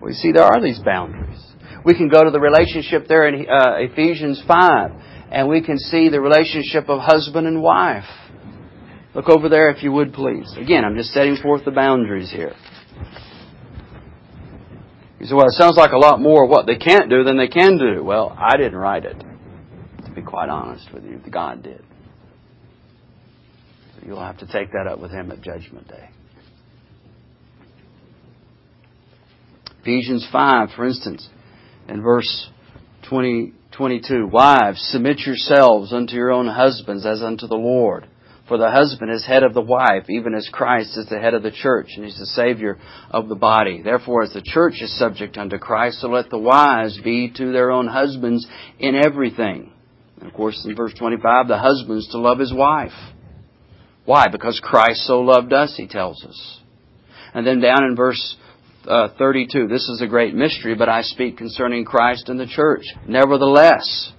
We 0.00 0.12
see 0.12 0.32
there 0.32 0.44
are 0.44 0.62
these 0.62 0.78
boundaries. 0.78 1.44
We 1.84 1.94
can 1.94 2.08
go 2.08 2.24
to 2.24 2.30
the 2.30 2.40
relationship 2.40 3.08
there 3.08 3.28
in 3.28 3.46
uh, 3.48 3.76
Ephesians 3.78 4.42
5 4.46 4.90
and 5.30 5.48
we 5.48 5.62
can 5.62 5.78
see 5.78 6.08
the 6.08 6.20
relationship 6.20 6.88
of 6.88 7.00
husband 7.00 7.46
and 7.46 7.62
wife. 7.62 8.04
Look 9.14 9.28
over 9.28 9.48
there 9.48 9.70
if 9.70 9.82
you 9.82 9.92
would 9.92 10.12
please. 10.12 10.54
Again, 10.56 10.84
I'm 10.84 10.96
just 10.96 11.10
setting 11.10 11.36
forth 11.36 11.64
the 11.64 11.70
boundaries 11.70 12.30
here. 12.30 12.54
You 15.20 15.26
say, 15.26 15.34
well, 15.34 15.46
it 15.46 15.52
sounds 15.52 15.76
like 15.76 15.92
a 15.92 15.98
lot 15.98 16.20
more 16.20 16.46
what 16.46 16.66
they 16.66 16.76
can't 16.76 17.10
do 17.10 17.24
than 17.24 17.36
they 17.36 17.48
can 17.48 17.76
do. 17.76 18.04
Well, 18.04 18.36
I 18.38 18.56
didn't 18.56 18.76
write 18.76 19.04
it. 19.04 19.16
To 20.04 20.10
be 20.12 20.22
quite 20.22 20.48
honest 20.48 20.92
with 20.92 21.04
you, 21.04 21.20
God 21.30 21.62
did. 21.62 21.82
So 23.94 24.06
you'll 24.06 24.20
have 24.20 24.38
to 24.38 24.46
take 24.46 24.72
that 24.72 24.86
up 24.86 25.00
with 25.00 25.10
Him 25.10 25.32
at 25.32 25.40
Judgment 25.40 25.88
Day. 25.88 26.10
Ephesians 29.82 30.26
5, 30.30 30.70
for 30.76 30.86
instance, 30.86 31.28
in 31.88 32.02
verse 32.02 32.50
20, 33.08 33.54
22, 33.72 34.26
Wives, 34.26 34.80
submit 34.92 35.20
yourselves 35.20 35.92
unto 35.92 36.14
your 36.14 36.30
own 36.30 36.46
husbands 36.46 37.06
as 37.06 37.22
unto 37.22 37.46
the 37.46 37.56
Lord. 37.56 38.06
For 38.48 38.56
the 38.56 38.70
husband 38.70 39.10
is 39.10 39.26
head 39.26 39.42
of 39.42 39.52
the 39.52 39.60
wife, 39.60 40.08
even 40.08 40.34
as 40.34 40.48
Christ 40.50 40.96
is 40.96 41.06
the 41.06 41.18
head 41.18 41.34
of 41.34 41.42
the 41.42 41.50
church, 41.50 41.88
and 41.94 42.04
he's 42.04 42.18
the 42.18 42.26
Savior 42.26 42.78
of 43.10 43.28
the 43.28 43.34
body. 43.34 43.82
Therefore, 43.82 44.22
as 44.22 44.32
the 44.32 44.42
church 44.42 44.80
is 44.80 44.98
subject 44.98 45.36
unto 45.36 45.58
Christ, 45.58 46.00
so 46.00 46.08
let 46.08 46.30
the 46.30 46.38
wives 46.38 46.98
be 47.04 47.30
to 47.36 47.52
their 47.52 47.70
own 47.70 47.86
husbands 47.86 48.46
in 48.78 48.94
everything. 48.94 49.72
And 50.18 50.28
of 50.28 50.34
course, 50.34 50.64
in 50.64 50.74
verse 50.74 50.94
25, 50.98 51.46
the 51.46 51.58
husband's 51.58 52.08
to 52.08 52.18
love 52.18 52.38
his 52.38 52.52
wife. 52.52 52.92
Why? 54.06 54.28
Because 54.32 54.58
Christ 54.64 55.06
so 55.06 55.20
loved 55.20 55.52
us, 55.52 55.74
he 55.76 55.86
tells 55.86 56.24
us. 56.24 56.60
And 57.34 57.46
then 57.46 57.60
down 57.60 57.84
in 57.84 57.94
verse 57.94 58.36
uh, 58.86 59.08
32, 59.18 59.68
this 59.68 59.86
is 59.90 60.00
a 60.00 60.06
great 60.06 60.34
mystery, 60.34 60.74
but 60.74 60.88
I 60.88 61.02
speak 61.02 61.36
concerning 61.36 61.84
Christ 61.84 62.30
and 62.30 62.40
the 62.40 62.46
church. 62.46 62.84
Nevertheless, 63.06 64.12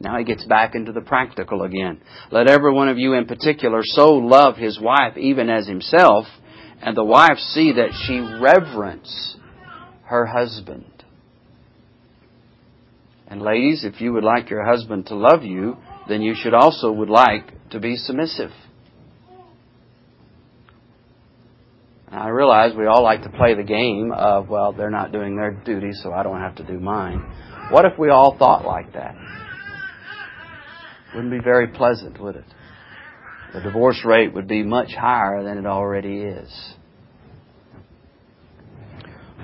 now 0.00 0.18
he 0.18 0.24
gets 0.24 0.44
back 0.44 0.74
into 0.74 0.92
the 0.92 1.00
practical 1.00 1.62
again. 1.62 2.00
Let 2.30 2.48
every 2.48 2.72
one 2.72 2.88
of 2.88 2.98
you 2.98 3.14
in 3.14 3.26
particular 3.26 3.80
so 3.82 4.14
love 4.14 4.56
his 4.56 4.78
wife 4.80 5.16
even 5.16 5.48
as 5.48 5.66
himself, 5.66 6.26
and 6.82 6.96
the 6.96 7.04
wife 7.04 7.38
see 7.38 7.72
that 7.72 7.90
she 8.06 8.18
reverence 8.18 9.36
her 10.04 10.26
husband. 10.26 11.04
And 13.26 13.40
ladies, 13.40 13.84
if 13.84 14.00
you 14.00 14.12
would 14.12 14.24
like 14.24 14.50
your 14.50 14.64
husband 14.64 15.06
to 15.06 15.14
love 15.14 15.42
you, 15.42 15.76
then 16.08 16.20
you 16.20 16.34
should 16.36 16.54
also 16.54 16.92
would 16.92 17.08
like 17.08 17.70
to 17.70 17.80
be 17.80 17.96
submissive. 17.96 18.50
I 22.10 22.28
realize 22.28 22.76
we 22.76 22.86
all 22.86 23.02
like 23.02 23.22
to 23.22 23.30
play 23.30 23.54
the 23.54 23.64
game 23.64 24.12
of, 24.14 24.48
well, 24.48 24.72
they're 24.72 24.90
not 24.90 25.10
doing 25.10 25.36
their 25.36 25.50
duty, 25.50 25.90
so 25.92 26.12
I 26.12 26.22
don't 26.22 26.38
have 26.38 26.54
to 26.56 26.64
do 26.64 26.78
mine. 26.78 27.18
What 27.70 27.86
if 27.86 27.98
we 27.98 28.10
all 28.10 28.36
thought 28.38 28.64
like 28.64 28.92
that? 28.92 29.16
Wouldn't 31.14 31.32
be 31.32 31.40
very 31.40 31.68
pleasant, 31.68 32.20
would 32.20 32.36
it? 32.36 32.44
the 33.54 33.60
divorce 33.60 34.04
rate 34.04 34.34
would 34.34 34.48
be 34.48 34.64
much 34.64 34.92
higher 34.92 35.44
than 35.44 35.58
it 35.58 35.66
already 35.66 36.22
is. 36.22 36.74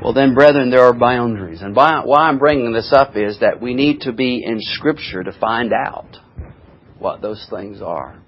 Well 0.02 0.12
then, 0.12 0.34
brethren, 0.34 0.70
there 0.70 0.82
are 0.82 0.92
boundaries. 0.92 1.62
And 1.62 1.76
why 1.76 2.02
I'm 2.10 2.38
bringing 2.38 2.72
this 2.72 2.92
up 2.92 3.16
is 3.16 3.38
that 3.38 3.62
we 3.62 3.74
need 3.74 4.00
to 4.00 4.12
be 4.12 4.42
in 4.44 4.58
Scripture 4.60 5.22
to 5.22 5.32
find 5.38 5.72
out 5.72 6.16
what 6.98 7.22
those 7.22 7.46
things 7.50 7.80
are. 7.80 8.20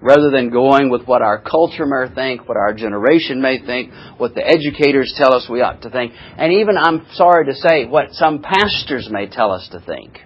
Rather 0.00 0.30
than 0.30 0.50
going 0.50 0.90
with 0.90 1.04
what 1.06 1.22
our 1.22 1.40
culture 1.40 1.86
may 1.86 2.12
think, 2.12 2.48
what 2.48 2.56
our 2.56 2.74
generation 2.74 3.40
may 3.40 3.64
think, 3.64 3.92
what 4.18 4.34
the 4.34 4.44
educators 4.44 5.14
tell 5.16 5.34
us 5.34 5.46
we 5.48 5.60
ought 5.60 5.82
to 5.82 5.90
think, 5.90 6.12
and 6.36 6.52
even, 6.52 6.76
I'm 6.76 7.06
sorry 7.12 7.46
to 7.46 7.54
say, 7.54 7.86
what 7.86 8.10
some 8.10 8.42
pastors 8.42 9.08
may 9.08 9.28
tell 9.28 9.52
us 9.52 9.68
to 9.70 9.80
think. 9.80 10.18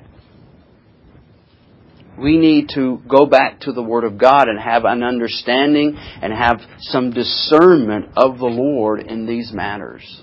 We 2.19 2.37
need 2.37 2.71
to 2.75 3.01
go 3.09 3.27
back 3.27 3.61
to 3.61 3.73
the 3.73 3.83
Word 3.83 4.05
of 4.05 4.19
God 4.19 4.49
and 4.49 4.59
have 4.59 4.85
an 4.85 5.03
understanding 5.03 5.97
and 5.97 6.33
have 6.33 6.61
some 6.81 7.13
discernment 7.13 8.11
of 8.17 8.39
the 8.39 8.47
Lord 8.47 9.01
in 9.01 9.27
these 9.27 9.53
matters. 9.53 10.23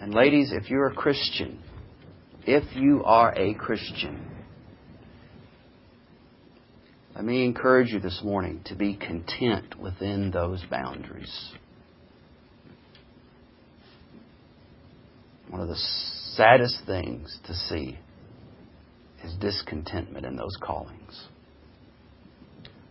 And 0.00 0.12
ladies, 0.12 0.52
if 0.52 0.68
you're 0.68 0.88
a 0.88 0.94
Christian, 0.94 1.62
if 2.44 2.74
you 2.74 3.04
are 3.04 3.32
a 3.38 3.54
Christian, 3.54 4.28
let 7.14 7.24
me 7.24 7.44
encourage 7.44 7.92
you 7.92 8.00
this 8.00 8.20
morning 8.24 8.62
to 8.64 8.74
be 8.74 8.96
content 8.96 9.78
within 9.78 10.32
those 10.32 10.64
boundaries. 10.68 11.52
One 15.48 15.60
of 15.60 15.68
the 15.68 15.78
saddest 16.34 16.78
things 16.84 17.38
to 17.46 17.54
see 17.54 17.98
is 19.24 19.34
discontentment 19.40 20.26
in 20.26 20.36
those 20.36 20.56
callings. 20.60 21.28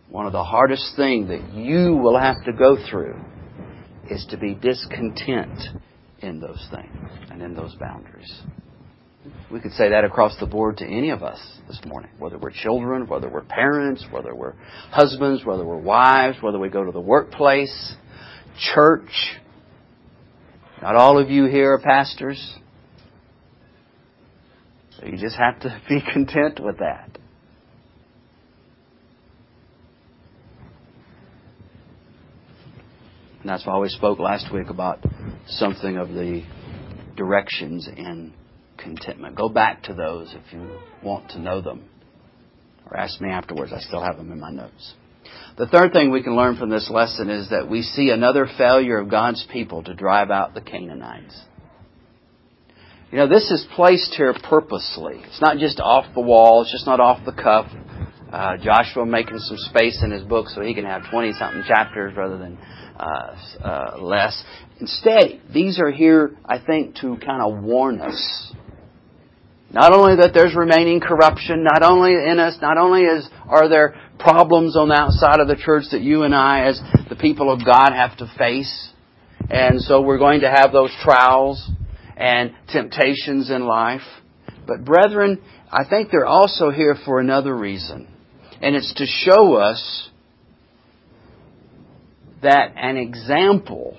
One 0.08 0.26
of 0.26 0.32
the 0.32 0.44
hardest 0.44 0.94
things 0.96 1.28
that 1.28 1.54
you 1.54 1.96
will 1.96 2.18
have 2.18 2.44
to 2.44 2.52
go 2.52 2.76
through 2.90 3.16
is 4.10 4.26
to 4.30 4.36
be 4.36 4.54
discontent 4.54 5.58
in 6.20 6.38
those 6.38 6.68
things 6.70 7.10
and 7.30 7.42
in 7.42 7.54
those 7.54 7.74
boundaries. 7.76 8.42
We 9.50 9.60
could 9.60 9.72
say 9.72 9.90
that 9.90 10.04
across 10.04 10.38
the 10.40 10.46
board 10.46 10.78
to 10.78 10.84
any 10.84 11.10
of 11.10 11.22
us 11.22 11.40
this 11.68 11.80
morning, 11.86 12.10
whether 12.18 12.38
we're 12.38 12.50
children, 12.50 13.06
whether 13.06 13.28
we're 13.28 13.42
parents, 13.42 14.04
whether 14.10 14.34
we're 14.34 14.54
husbands, 14.90 15.44
whether 15.44 15.64
we're 15.64 15.76
wives, 15.76 16.38
whether 16.40 16.58
we 16.58 16.68
go 16.68 16.84
to 16.84 16.92
the 16.92 17.00
workplace, 17.00 17.94
church. 18.74 19.38
Not 20.80 20.96
all 20.96 21.18
of 21.18 21.30
you 21.30 21.46
here 21.46 21.74
are 21.74 21.78
pastors. 21.78 22.58
So 25.02 25.08
you 25.08 25.18
just 25.18 25.36
have 25.36 25.60
to 25.60 25.80
be 25.88 26.00
content 26.12 26.60
with 26.60 26.78
that. 26.78 27.18
And 33.40 33.50
that's 33.50 33.66
why 33.66 33.78
we 33.78 33.88
spoke 33.88 34.20
last 34.20 34.52
week 34.52 34.68
about 34.68 35.04
something 35.48 35.96
of 35.96 36.10
the 36.10 36.44
directions 37.16 37.88
in 37.88 38.32
contentment. 38.78 39.34
Go 39.34 39.48
back 39.48 39.82
to 39.84 39.94
those 39.94 40.32
if 40.32 40.52
you 40.52 40.78
want 41.02 41.30
to 41.30 41.40
know 41.40 41.60
them. 41.60 41.88
Or 42.88 42.96
ask 42.96 43.20
me 43.20 43.30
afterwards. 43.30 43.72
I 43.72 43.80
still 43.80 44.00
have 44.00 44.16
them 44.16 44.30
in 44.30 44.38
my 44.38 44.52
notes. 44.52 44.94
The 45.58 45.66
third 45.66 45.92
thing 45.92 46.12
we 46.12 46.22
can 46.22 46.36
learn 46.36 46.56
from 46.56 46.70
this 46.70 46.88
lesson 46.88 47.30
is 47.30 47.50
that 47.50 47.68
we 47.68 47.82
see 47.82 48.10
another 48.10 48.48
failure 48.56 48.98
of 48.98 49.10
God's 49.10 49.44
people 49.52 49.82
to 49.84 49.94
drive 49.94 50.30
out 50.30 50.54
the 50.54 50.60
Canaanites. 50.60 51.36
You 53.12 53.18
know, 53.18 53.28
this 53.28 53.50
is 53.50 53.66
placed 53.76 54.14
here 54.14 54.34
purposely. 54.48 55.20
It's 55.26 55.40
not 55.42 55.58
just 55.58 55.80
off 55.80 56.06
the 56.14 56.22
wall. 56.22 56.62
It's 56.62 56.72
just 56.72 56.86
not 56.86 56.98
off 56.98 57.22
the 57.26 57.32
cuff. 57.32 57.70
Uh, 58.32 58.56
Joshua 58.56 59.04
making 59.04 59.36
some 59.36 59.58
space 59.58 60.00
in 60.02 60.10
his 60.10 60.22
book 60.22 60.48
so 60.48 60.62
he 60.62 60.72
can 60.72 60.86
have 60.86 61.02
20 61.10 61.34
something 61.34 61.62
chapters 61.68 62.16
rather 62.16 62.38
than 62.38 62.56
uh, 62.96 63.36
uh, 63.62 63.98
less. 64.00 64.42
Instead, 64.80 65.42
these 65.52 65.78
are 65.78 65.90
here, 65.90 66.38
I 66.46 66.58
think, 66.58 66.96
to 67.02 67.18
kind 67.18 67.42
of 67.42 67.62
warn 67.62 68.00
us. 68.00 68.54
Not 69.70 69.92
only 69.92 70.16
that 70.16 70.32
there's 70.32 70.56
remaining 70.56 71.00
corruption, 71.00 71.64
not 71.64 71.82
only 71.82 72.14
in 72.14 72.38
us, 72.38 72.56
not 72.62 72.78
only 72.78 73.02
is, 73.02 73.28
are 73.46 73.68
there 73.68 73.94
problems 74.20 74.74
on 74.74 74.88
the 74.88 74.94
outside 74.94 75.38
of 75.38 75.48
the 75.48 75.56
church 75.56 75.84
that 75.92 76.00
you 76.00 76.22
and 76.22 76.34
I, 76.34 76.64
as 76.64 76.80
the 77.10 77.16
people 77.16 77.52
of 77.52 77.62
God, 77.62 77.92
have 77.92 78.16
to 78.18 78.32
face. 78.38 78.88
And 79.50 79.82
so 79.82 80.00
we're 80.00 80.18
going 80.18 80.40
to 80.40 80.50
have 80.50 80.72
those 80.72 80.90
trials 81.02 81.70
and 82.22 82.54
temptations 82.68 83.50
in 83.50 83.66
life. 83.66 84.06
But 84.64 84.84
brethren, 84.84 85.42
I 85.72 85.84
think 85.84 86.12
they're 86.12 86.24
also 86.24 86.70
here 86.70 86.96
for 87.04 87.18
another 87.18 87.54
reason. 87.54 88.06
And 88.60 88.76
it's 88.76 88.94
to 88.94 89.06
show 89.06 89.54
us 89.54 90.08
that 92.40 92.74
an 92.76 92.96
example 92.96 93.96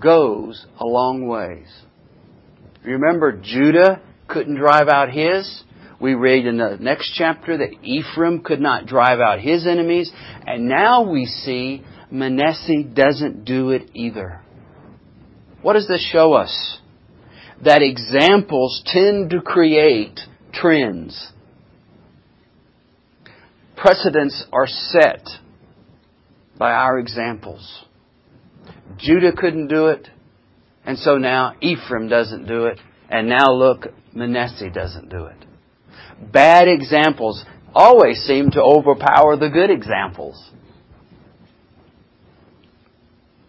goes 0.00 0.64
a 0.80 0.86
long 0.86 1.28
ways. 1.28 1.68
Remember, 2.82 3.38
Judah 3.42 4.00
couldn't 4.28 4.56
drive 4.56 4.88
out 4.88 5.10
his. 5.10 5.62
We 6.00 6.14
read 6.14 6.46
in 6.46 6.56
the 6.56 6.78
next 6.80 7.12
chapter 7.16 7.58
that 7.58 7.82
Ephraim 7.82 8.40
could 8.44 8.60
not 8.60 8.86
drive 8.86 9.20
out 9.20 9.40
his 9.40 9.66
enemies. 9.66 10.10
And 10.46 10.68
now 10.68 11.10
we 11.10 11.26
see 11.26 11.84
Manasseh 12.10 12.82
doesn't 12.94 13.44
do 13.44 13.70
it 13.72 13.90
either. 13.92 14.40
What 15.60 15.74
does 15.74 15.86
this 15.86 16.06
show 16.10 16.32
us? 16.32 16.78
That 17.64 17.82
examples 17.82 18.82
tend 18.86 19.30
to 19.30 19.40
create 19.40 20.20
trends. 20.52 21.32
Precedents 23.76 24.44
are 24.52 24.66
set 24.66 25.26
by 26.58 26.72
our 26.72 26.98
examples. 26.98 27.84
Judah 28.98 29.32
couldn't 29.36 29.68
do 29.68 29.86
it, 29.86 30.08
and 30.84 30.98
so 30.98 31.18
now 31.18 31.54
Ephraim 31.60 32.08
doesn't 32.08 32.46
do 32.46 32.66
it, 32.66 32.78
and 33.10 33.28
now 33.28 33.52
look, 33.52 33.86
Manasseh 34.14 34.70
doesn't 34.70 35.10
do 35.10 35.26
it. 35.26 35.36
Bad 36.32 36.68
examples 36.68 37.44
always 37.74 38.18
seem 38.22 38.50
to 38.52 38.62
overpower 38.62 39.36
the 39.36 39.50
good 39.50 39.70
examples. 39.70 40.50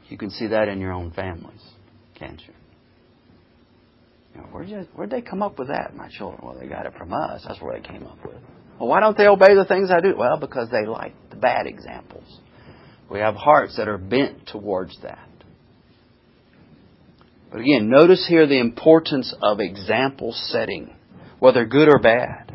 You 0.10 0.18
can 0.18 0.30
see 0.30 0.48
that 0.48 0.68
in 0.68 0.80
your 0.80 0.94
own 0.94 1.12
families, 1.12 1.62
can't 2.16 2.42
you? 2.46 2.54
You 4.38 4.44
know, 4.44 4.50
where'd, 4.50 4.70
you, 4.70 4.88
where'd 4.94 5.10
they 5.10 5.22
come 5.22 5.42
up 5.42 5.58
with 5.58 5.70
that, 5.70 5.96
my 5.96 6.10
children? 6.10 6.42
Well, 6.44 6.58
they 6.60 6.68
got 6.68 6.86
it 6.86 6.94
from 6.98 7.12
us. 7.12 7.44
That's 7.48 7.62
where 7.62 7.80
they 7.80 7.88
came 7.88 8.06
up 8.06 8.20
with. 8.24 8.38
Well, 8.80 8.88
why 8.88 9.00
don't 9.00 9.18
they 9.18 9.28
obey 9.28 9.56
the 9.56 9.66
things 9.66 9.90
I 9.90 10.00
do? 10.00 10.16
Well, 10.16 10.40
because 10.40 10.70
they 10.70 10.86
like 10.86 11.14
the 11.32 11.36
bad 11.36 11.66
examples. 11.66 12.40
We 13.10 13.20
have 13.20 13.36
hearts 13.36 13.78
that 13.78 13.88
are 13.88 13.98
bent 13.98 14.48
towards 14.48 15.00
that. 15.02 15.28
But 17.52 17.62
again, 17.62 17.90
notice 17.90 18.26
here 18.28 18.46
the 18.46 18.60
importance 18.60 19.34
of 19.42 19.60
example 19.60 20.34
setting, 20.34 20.94
whether 21.40 21.66
good 21.66 21.88
or 21.88 22.00
bad. 22.00 22.52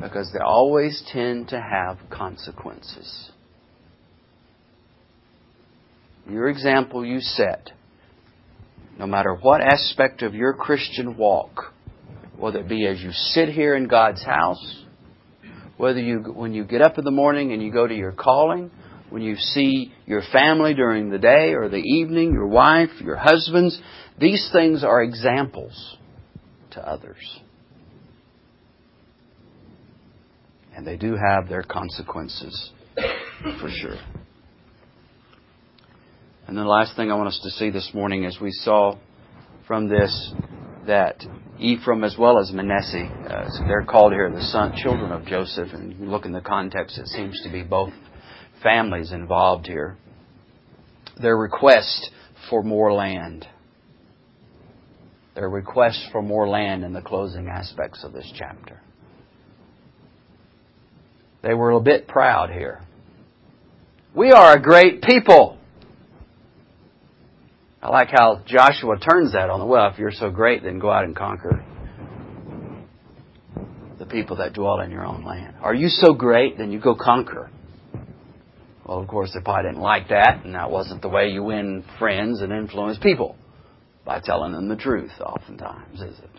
Because 0.00 0.30
they 0.32 0.38
always 0.38 1.02
tend 1.12 1.48
to 1.48 1.60
have 1.60 1.98
consequences. 2.08 3.32
Your 6.30 6.48
example 6.48 7.04
you 7.04 7.20
set 7.20 7.72
no 8.98 9.06
matter 9.06 9.34
what 9.34 9.60
aspect 9.60 10.22
of 10.22 10.34
your 10.34 10.54
Christian 10.54 11.16
walk, 11.16 11.72
whether 12.36 12.60
it 12.60 12.68
be 12.68 12.86
as 12.86 13.00
you 13.00 13.12
sit 13.12 13.48
here 13.48 13.76
in 13.76 13.86
God's 13.86 14.24
house, 14.24 14.84
whether 15.76 16.00
you, 16.00 16.18
when 16.34 16.52
you 16.52 16.64
get 16.64 16.82
up 16.82 16.98
in 16.98 17.04
the 17.04 17.10
morning 17.10 17.52
and 17.52 17.62
you 17.62 17.72
go 17.72 17.86
to 17.86 17.94
your 17.94 18.12
calling, 18.12 18.70
when 19.10 19.22
you 19.22 19.36
see 19.36 19.92
your 20.06 20.22
family 20.32 20.74
during 20.74 21.10
the 21.10 21.18
day 21.18 21.54
or 21.54 21.68
the 21.68 21.76
evening, 21.76 22.32
your 22.32 22.48
wife, 22.48 22.90
your 23.00 23.16
husbands, 23.16 23.80
these 24.18 24.50
things 24.52 24.84
are 24.84 25.02
examples 25.02 25.96
to 26.72 26.86
others. 26.86 27.40
And 30.74 30.86
they 30.86 30.96
do 30.96 31.16
have 31.16 31.48
their 31.48 31.62
consequences, 31.62 32.70
for 33.60 33.70
sure. 33.70 33.96
And 36.48 36.56
the 36.56 36.64
last 36.64 36.96
thing 36.96 37.12
I 37.12 37.14
want 37.14 37.28
us 37.28 37.40
to 37.42 37.50
see 37.50 37.68
this 37.68 37.90
morning 37.92 38.24
is 38.24 38.40
we 38.40 38.52
saw 38.52 38.96
from 39.66 39.86
this 39.86 40.32
that 40.86 41.22
Ephraim 41.58 42.04
as 42.04 42.16
well 42.18 42.38
as 42.38 42.50
Manasseh, 42.50 43.04
uh, 43.04 43.66
they're 43.66 43.84
called 43.84 44.14
here 44.14 44.30
the 44.30 44.40
son, 44.40 44.72
children 44.74 45.12
of 45.12 45.26
Joseph, 45.26 45.68
and 45.74 46.08
look 46.08 46.24
in 46.24 46.32
the 46.32 46.40
context, 46.40 46.96
it 46.96 47.06
seems 47.08 47.38
to 47.42 47.52
be 47.52 47.62
both 47.62 47.92
families 48.62 49.12
involved 49.12 49.66
here. 49.66 49.98
Their 51.20 51.36
request 51.36 52.12
for 52.48 52.62
more 52.62 52.94
land. 52.94 53.46
Their 55.34 55.50
request 55.50 56.06
for 56.10 56.22
more 56.22 56.48
land 56.48 56.82
in 56.82 56.94
the 56.94 57.02
closing 57.02 57.48
aspects 57.48 58.02
of 58.02 58.14
this 58.14 58.32
chapter. 58.34 58.80
They 61.42 61.52
were 61.52 61.72
a 61.72 61.80
bit 61.80 62.08
proud 62.08 62.48
here. 62.48 62.80
We 64.14 64.32
are 64.32 64.56
a 64.56 64.62
great 64.62 65.02
people. 65.02 65.57
I 67.80 67.90
like 67.90 68.08
how 68.10 68.42
Joshua 68.46 68.98
turns 68.98 69.32
that 69.32 69.50
on 69.50 69.60
the 69.60 69.66
well. 69.66 69.88
If 69.88 69.98
you're 69.98 70.10
so 70.10 70.30
great, 70.30 70.62
then 70.62 70.78
go 70.78 70.90
out 70.90 71.04
and 71.04 71.14
conquer 71.14 71.64
the 73.98 74.06
people 74.06 74.36
that 74.36 74.52
dwell 74.52 74.80
in 74.80 74.90
your 74.90 75.04
own 75.04 75.24
land. 75.24 75.56
Are 75.60 75.74
you 75.74 75.88
so 75.88 76.14
great? 76.14 76.56
Then 76.56 76.70
you 76.72 76.80
go 76.80 76.94
conquer. 76.94 77.50
Well, 78.84 79.00
of 79.00 79.08
course, 79.08 79.32
they 79.34 79.40
probably 79.40 79.70
didn't 79.70 79.82
like 79.82 80.08
that, 80.08 80.44
and 80.44 80.54
that 80.54 80.70
wasn't 80.70 81.02
the 81.02 81.08
way 81.08 81.28
you 81.28 81.42
win 81.42 81.84
friends 81.98 82.40
and 82.40 82.52
influence 82.52 82.98
people 83.02 83.36
by 84.04 84.20
telling 84.20 84.52
them 84.52 84.68
the 84.68 84.76
truth, 84.76 85.10
oftentimes, 85.20 86.00
is 86.00 86.18
it? 86.18 86.30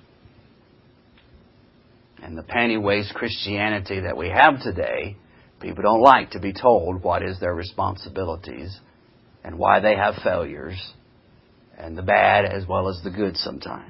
And 2.23 2.37
the 2.37 2.43
panty 2.43 2.81
waist 2.81 3.13
Christianity 3.13 4.01
that 4.01 4.17
we 4.17 4.29
have 4.29 4.61
today, 4.61 5.15
people 5.61 5.83
don't 5.83 6.01
like 6.01 6.31
to 6.31 6.39
be 6.39 6.53
told 6.53 7.03
what 7.03 7.23
is 7.23 7.39
their 7.39 7.53
responsibilities 7.53 8.77
and 9.43 9.57
why 9.57 9.79
they 9.79 9.95
have 9.95 10.15
failures, 10.23 10.75
and 11.79 11.97
the 11.97 12.03
bad 12.03 12.45
as 12.45 12.67
well 12.67 12.89
as 12.89 12.99
the 13.03 13.09
good 13.09 13.37
sometimes. 13.37 13.85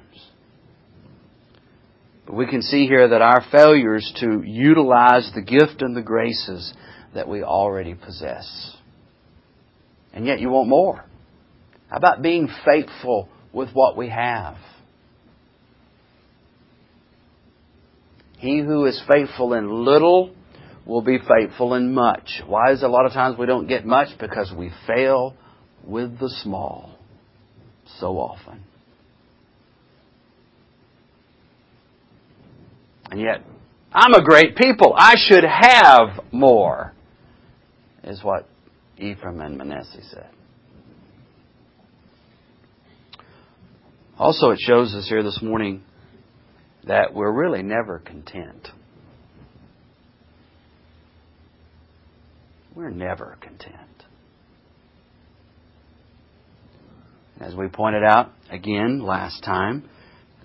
But 2.26 2.36
we 2.36 2.46
can 2.46 2.62
see 2.62 2.86
here 2.86 3.08
that 3.10 3.22
our 3.22 3.44
failures 3.52 4.14
to 4.20 4.44
utilize 4.46 5.32
the 5.34 5.42
gift 5.42 5.82
and 5.82 5.98
the 5.98 6.04
graces 6.04 6.72
that 7.16 7.28
we 7.28 7.42
already 7.44 7.96
possess. 7.96 8.78
And 10.14 10.28
yet 10.28 10.40
you 10.40 10.50
want 10.50 10.70
more. 10.70 11.04
How 11.90 11.98
about 11.98 12.22
being 12.22 12.48
faithful 12.64 13.30
with 13.52 13.72
what 13.74 13.98
we 13.98 14.10
have? 14.10 14.58
He 18.38 18.60
who 18.60 18.86
is 18.86 19.02
faithful 19.08 19.54
in 19.54 19.84
little 19.84 20.36
will 20.86 21.02
be 21.02 21.18
faithful 21.18 21.74
in 21.74 21.94
much. 21.94 22.42
Why 22.46 22.72
is 22.72 22.84
a 22.84 22.88
lot 22.88 23.08
of 23.08 23.12
times 23.12 23.38
we 23.38 23.48
don't 23.48 23.68
get 23.68 23.86
much? 23.86 24.18
Because 24.20 24.54
we 24.56 24.72
fail 24.86 25.36
with 25.84 26.20
the 26.20 26.30
small 26.44 26.99
so 27.98 28.20
often. 28.20 28.64
And 33.12 33.20
yet, 33.20 33.44
I'm 33.92 34.14
a 34.14 34.24
great 34.24 34.56
people. 34.56 34.94
I 34.96 35.16
should 35.18 35.44
have 35.44 36.24
more, 36.32 36.94
is 38.04 38.24
what 38.24 38.48
Ephraim 38.98 39.42
and 39.42 39.58
Manasseh 39.58 40.04
said. 40.12 40.30
Also, 44.18 44.52
it 44.52 44.60
shows 44.60 44.94
us 44.94 45.08
here 45.08 45.24
this 45.24 45.40
morning 45.42 45.82
that 46.86 47.14
we're 47.14 47.32
really 47.32 47.64
never 47.64 48.00
content. 48.00 48.68
We're 52.76 52.90
never 52.90 53.38
content. 53.42 53.74
As 57.40 57.56
we 57.56 57.68
pointed 57.68 58.04
out 58.04 58.32
again 58.52 59.00
last 59.00 59.44
time, 59.44 59.90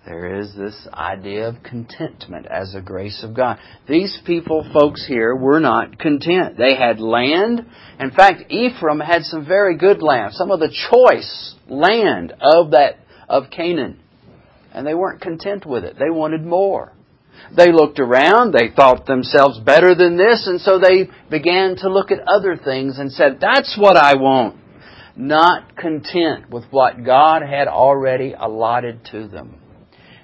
there 0.06 0.38
is 0.38 0.54
this 0.54 0.86
idea 0.92 1.48
of 1.48 1.62
contentment 1.64 2.46
as 2.46 2.74
a 2.74 2.80
grace 2.80 3.24
of 3.24 3.34
God. 3.34 3.58
These 3.88 4.20
people, 4.24 4.68
folks 4.72 5.04
here, 5.04 5.34
were 5.34 5.58
not 5.58 5.98
content. 5.98 6.56
They 6.56 6.76
had 6.76 7.00
land. 7.00 7.66
In 7.98 8.10
fact, 8.12 8.52
Ephraim 8.52 9.00
had 9.00 9.22
some 9.22 9.44
very 9.44 9.76
good 9.76 10.02
land, 10.02 10.34
some 10.34 10.52
of 10.52 10.60
the 10.60 10.72
choice 10.90 11.54
land 11.68 12.32
of 12.40 12.72
that 12.72 12.98
of 13.28 13.50
Canaan. 13.50 13.98
And 14.72 14.86
they 14.86 14.94
weren't 14.94 15.20
content 15.20 15.66
with 15.66 15.84
it. 15.84 15.96
They 15.98 16.10
wanted 16.10 16.44
more. 16.44 16.92
They 17.56 17.72
looked 17.72 17.98
around, 17.98 18.52
they 18.52 18.70
thought 18.74 19.06
themselves 19.06 19.58
better 19.58 19.94
than 19.94 20.16
this, 20.16 20.46
and 20.46 20.60
so 20.60 20.78
they 20.78 21.08
began 21.30 21.76
to 21.78 21.88
look 21.88 22.10
at 22.10 22.28
other 22.28 22.56
things 22.56 22.98
and 22.98 23.10
said, 23.10 23.38
That's 23.40 23.76
what 23.78 23.96
I 23.96 24.14
want. 24.14 24.56
Not 25.16 25.76
content 25.76 26.50
with 26.50 26.64
what 26.70 27.04
God 27.04 27.42
had 27.42 27.68
already 27.68 28.34
allotted 28.38 29.04
to 29.12 29.28
them. 29.28 29.60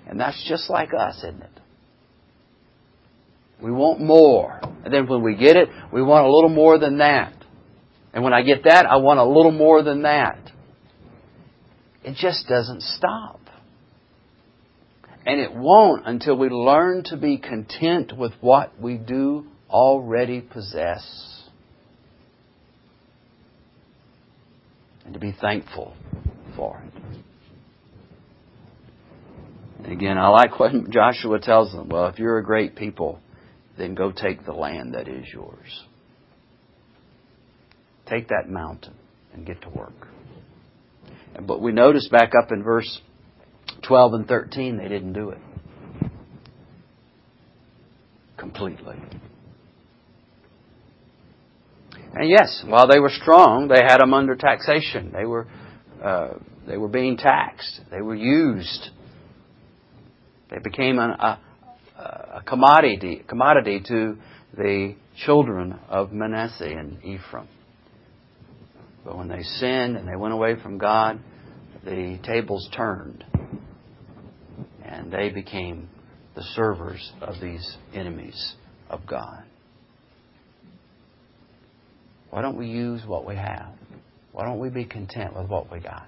And 0.06 0.18
that's 0.18 0.44
just 0.48 0.68
like 0.68 0.90
us, 0.92 1.18
isn't 1.18 1.42
it? 1.42 1.50
We 3.62 3.70
want 3.70 4.00
more. 4.00 4.60
And 4.84 4.92
then 4.92 5.06
when 5.06 5.22
we 5.22 5.36
get 5.36 5.56
it, 5.56 5.68
we 5.92 6.02
want 6.02 6.26
a 6.26 6.30
little 6.30 6.48
more 6.48 6.78
than 6.78 6.98
that. 6.98 7.34
And 8.12 8.24
when 8.24 8.32
I 8.32 8.42
get 8.42 8.64
that, 8.64 8.86
I 8.86 8.96
want 8.96 9.20
a 9.20 9.24
little 9.24 9.52
more 9.52 9.82
than 9.82 10.02
that. 10.02 10.38
It 12.02 12.16
just 12.16 12.48
doesn't 12.48 12.82
stop. 12.82 13.40
And 15.26 15.38
it 15.38 15.54
won't 15.54 16.06
until 16.06 16.36
we 16.36 16.48
learn 16.48 17.04
to 17.04 17.16
be 17.16 17.36
content 17.38 18.16
with 18.16 18.32
what 18.40 18.80
we 18.80 18.96
do 18.96 19.46
already 19.68 20.40
possess. 20.40 21.29
And 25.10 25.14
to 25.14 25.18
be 25.20 25.34
thankful 25.40 25.96
for 26.54 26.80
it. 29.82 29.90
Again, 29.90 30.16
I 30.16 30.28
like 30.28 30.60
what 30.60 30.70
Joshua 30.90 31.40
tells 31.40 31.72
them. 31.72 31.88
Well, 31.88 32.06
if 32.06 32.20
you're 32.20 32.38
a 32.38 32.44
great 32.44 32.76
people, 32.76 33.18
then 33.76 33.96
go 33.96 34.12
take 34.12 34.46
the 34.46 34.52
land 34.52 34.94
that 34.94 35.08
is 35.08 35.26
yours. 35.32 35.82
Take 38.06 38.28
that 38.28 38.48
mountain 38.48 38.94
and 39.34 39.44
get 39.44 39.60
to 39.62 39.68
work. 39.70 40.06
But 41.44 41.60
we 41.60 41.72
notice 41.72 42.06
back 42.08 42.30
up 42.40 42.52
in 42.52 42.62
verse 42.62 43.00
12 43.82 44.14
and 44.14 44.28
13, 44.28 44.76
they 44.76 44.86
didn't 44.86 45.14
do 45.14 45.30
it. 45.30 45.38
Completely. 48.36 48.94
And 52.14 52.28
yes, 52.28 52.64
while 52.66 52.88
they 52.88 52.98
were 52.98 53.10
strong, 53.10 53.68
they 53.68 53.82
had 53.82 53.98
them 53.98 54.14
under 54.14 54.34
taxation. 54.34 55.12
They 55.12 55.24
were, 55.24 55.46
uh, 56.02 56.34
they 56.66 56.76
were 56.76 56.88
being 56.88 57.16
taxed. 57.16 57.80
They 57.90 58.00
were 58.00 58.16
used 58.16 58.90
they 60.50 60.58
became 60.58 60.98
an, 60.98 61.10
a, 61.10 61.38
a 61.96 62.42
commodity, 62.44 63.22
commodity 63.28 63.80
to 63.86 64.16
the 64.56 64.96
children 65.24 65.78
of 65.88 66.12
Manasseh 66.12 66.64
and 66.64 67.02
Ephraim. 67.04 67.48
But 69.04 69.16
when 69.16 69.28
they 69.28 69.42
sinned 69.42 69.96
and 69.96 70.08
they 70.08 70.16
went 70.16 70.34
away 70.34 70.56
from 70.60 70.76
God, 70.76 71.20
the 71.84 72.18
tables 72.24 72.68
turned. 72.76 73.24
And 74.84 75.12
they 75.12 75.30
became 75.30 75.88
the 76.34 76.42
servers 76.54 77.12
of 77.20 77.40
these 77.40 77.76
enemies 77.94 78.54
of 78.88 79.06
God. 79.06 79.44
Why 82.30 82.42
don't 82.42 82.56
we 82.56 82.66
use 82.68 83.02
what 83.06 83.26
we 83.26 83.36
have? 83.36 83.72
Why 84.32 84.44
don't 84.44 84.60
we 84.60 84.68
be 84.68 84.84
content 84.84 85.36
with 85.36 85.48
what 85.48 85.70
we 85.70 85.80
got? 85.80 86.06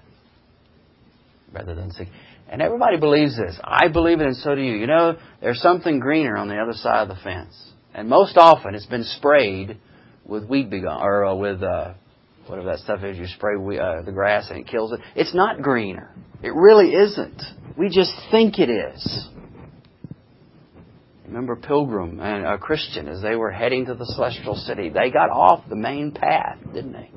Rather 1.51 1.75
than 1.75 1.91
seek. 1.91 2.07
And 2.49 2.61
everybody 2.61 2.97
believes 2.97 3.37
this. 3.37 3.59
I 3.63 3.87
believe 3.89 4.21
it, 4.21 4.27
and 4.27 4.37
so 4.37 4.55
do 4.55 4.61
you. 4.61 4.75
You 4.75 4.87
know, 4.87 5.17
there's 5.41 5.61
something 5.61 5.99
greener 5.99 6.35
on 6.37 6.47
the 6.47 6.57
other 6.57 6.73
side 6.73 7.03
of 7.03 7.07
the 7.09 7.21
fence, 7.23 7.53
and 7.93 8.09
most 8.09 8.37
often 8.37 8.75
it's 8.75 8.85
been 8.85 9.03
sprayed 9.03 9.77
with 10.25 10.47
weed 10.47 10.69
begone 10.69 11.01
or 11.01 11.25
uh, 11.25 11.35
with 11.35 11.61
uh, 11.61 11.93
whatever 12.47 12.69
that 12.69 12.79
stuff 12.79 13.03
is. 13.03 13.17
You 13.17 13.27
spray 13.27 13.55
we, 13.57 13.79
uh, 13.79 14.01
the 14.03 14.11
grass 14.11 14.49
and 14.49 14.59
it 14.59 14.67
kills 14.67 14.93
it. 14.93 14.99
It's 15.15 15.33
not 15.33 15.61
greener. 15.61 16.09
It 16.41 16.53
really 16.53 16.93
isn't. 16.93 17.41
We 17.77 17.89
just 17.89 18.11
think 18.31 18.59
it 18.59 18.69
is. 18.69 19.27
Remember 21.33 21.55
Pilgrim 21.55 22.19
and 22.19 22.45
a 22.45 22.59
Christian 22.59 23.07
as 23.07 23.19
they 23.23 23.35
were 23.35 23.49
heading 23.49 23.87
to 23.87 23.95
the 23.95 24.05
celestial 24.05 24.53
city. 24.53 24.89
They 24.89 25.09
got 25.09 25.31
off 25.31 25.67
the 25.67 25.75
main 25.75 26.11
path, 26.11 26.59
didn't 26.71 26.93
they? 26.93 27.09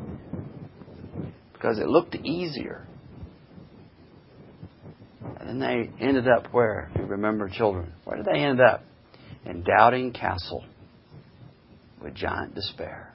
Because 1.53 1.79
it 1.79 1.87
looked 1.87 2.15
easier. 2.15 2.87
And 5.39 5.61
they 5.61 5.91
ended 6.01 6.27
up 6.29 6.47
where? 6.51 6.91
You 6.97 7.05
remember 7.05 7.51
children. 7.51 7.93
Where 8.05 8.17
did 8.17 8.25
they 8.25 8.39
end 8.39 8.59
up? 8.59 8.85
In 9.45 9.63
Doubting 9.63 10.15
Castle 10.15 10.65
with 12.03 12.15
giant 12.15 12.55
despair 12.55 13.13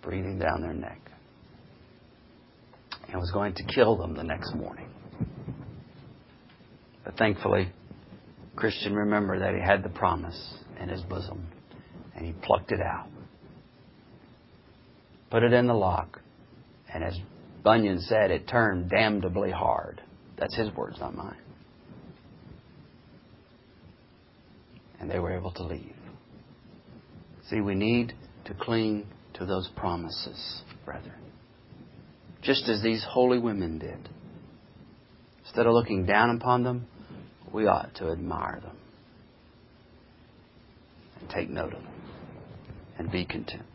breathing 0.00 0.38
down 0.38 0.62
their 0.62 0.72
neck. 0.72 1.10
And 3.06 3.20
was 3.20 3.30
going 3.32 3.52
to 3.56 3.64
kill 3.64 3.98
them 3.98 4.14
the 4.14 4.24
next 4.24 4.54
morning. 4.54 4.88
But 7.04 7.18
thankfully, 7.18 7.70
Christian 8.58 8.94
remembered 8.94 9.40
that 9.42 9.54
he 9.54 9.60
had 9.60 9.82
the 9.82 9.88
promise 9.88 10.58
in 10.80 10.88
his 10.88 11.02
bosom 11.02 11.46
and 12.14 12.26
he 12.26 12.32
plucked 12.32 12.72
it 12.72 12.80
out. 12.80 13.08
Put 15.30 15.42
it 15.42 15.52
in 15.52 15.66
the 15.66 15.74
lock. 15.74 16.20
And 16.92 17.04
as 17.04 17.16
Bunyan 17.62 18.00
said, 18.00 18.30
it 18.30 18.48
turned 18.48 18.90
damnably 18.90 19.50
hard. 19.50 20.00
That's 20.38 20.56
his 20.56 20.74
words, 20.74 20.98
not 21.00 21.14
mine. 21.14 21.36
and 25.00 25.10
they 25.10 25.18
were 25.18 25.36
able 25.36 25.52
to 25.52 25.62
leave. 25.62 25.94
See, 27.48 27.60
we 27.60 27.74
need 27.74 28.12
to 28.44 28.54
cling 28.54 29.06
to 29.34 29.46
those 29.46 29.68
promises, 29.76 30.62
brethren. 30.84 31.14
Just 32.42 32.68
as 32.68 32.82
these 32.82 33.04
holy 33.08 33.38
women 33.38 33.78
did. 33.78 34.08
Instead 35.44 35.66
of 35.66 35.72
looking 35.72 36.04
down 36.04 36.36
upon 36.36 36.62
them, 36.62 36.86
we 37.52 37.66
ought 37.66 37.94
to 37.96 38.10
admire 38.10 38.60
them 38.62 38.76
and 41.20 41.28
take 41.30 41.50
note 41.50 41.72
of 41.74 41.82
them 41.82 41.92
and 42.98 43.10
be 43.10 43.24
content. 43.24 43.67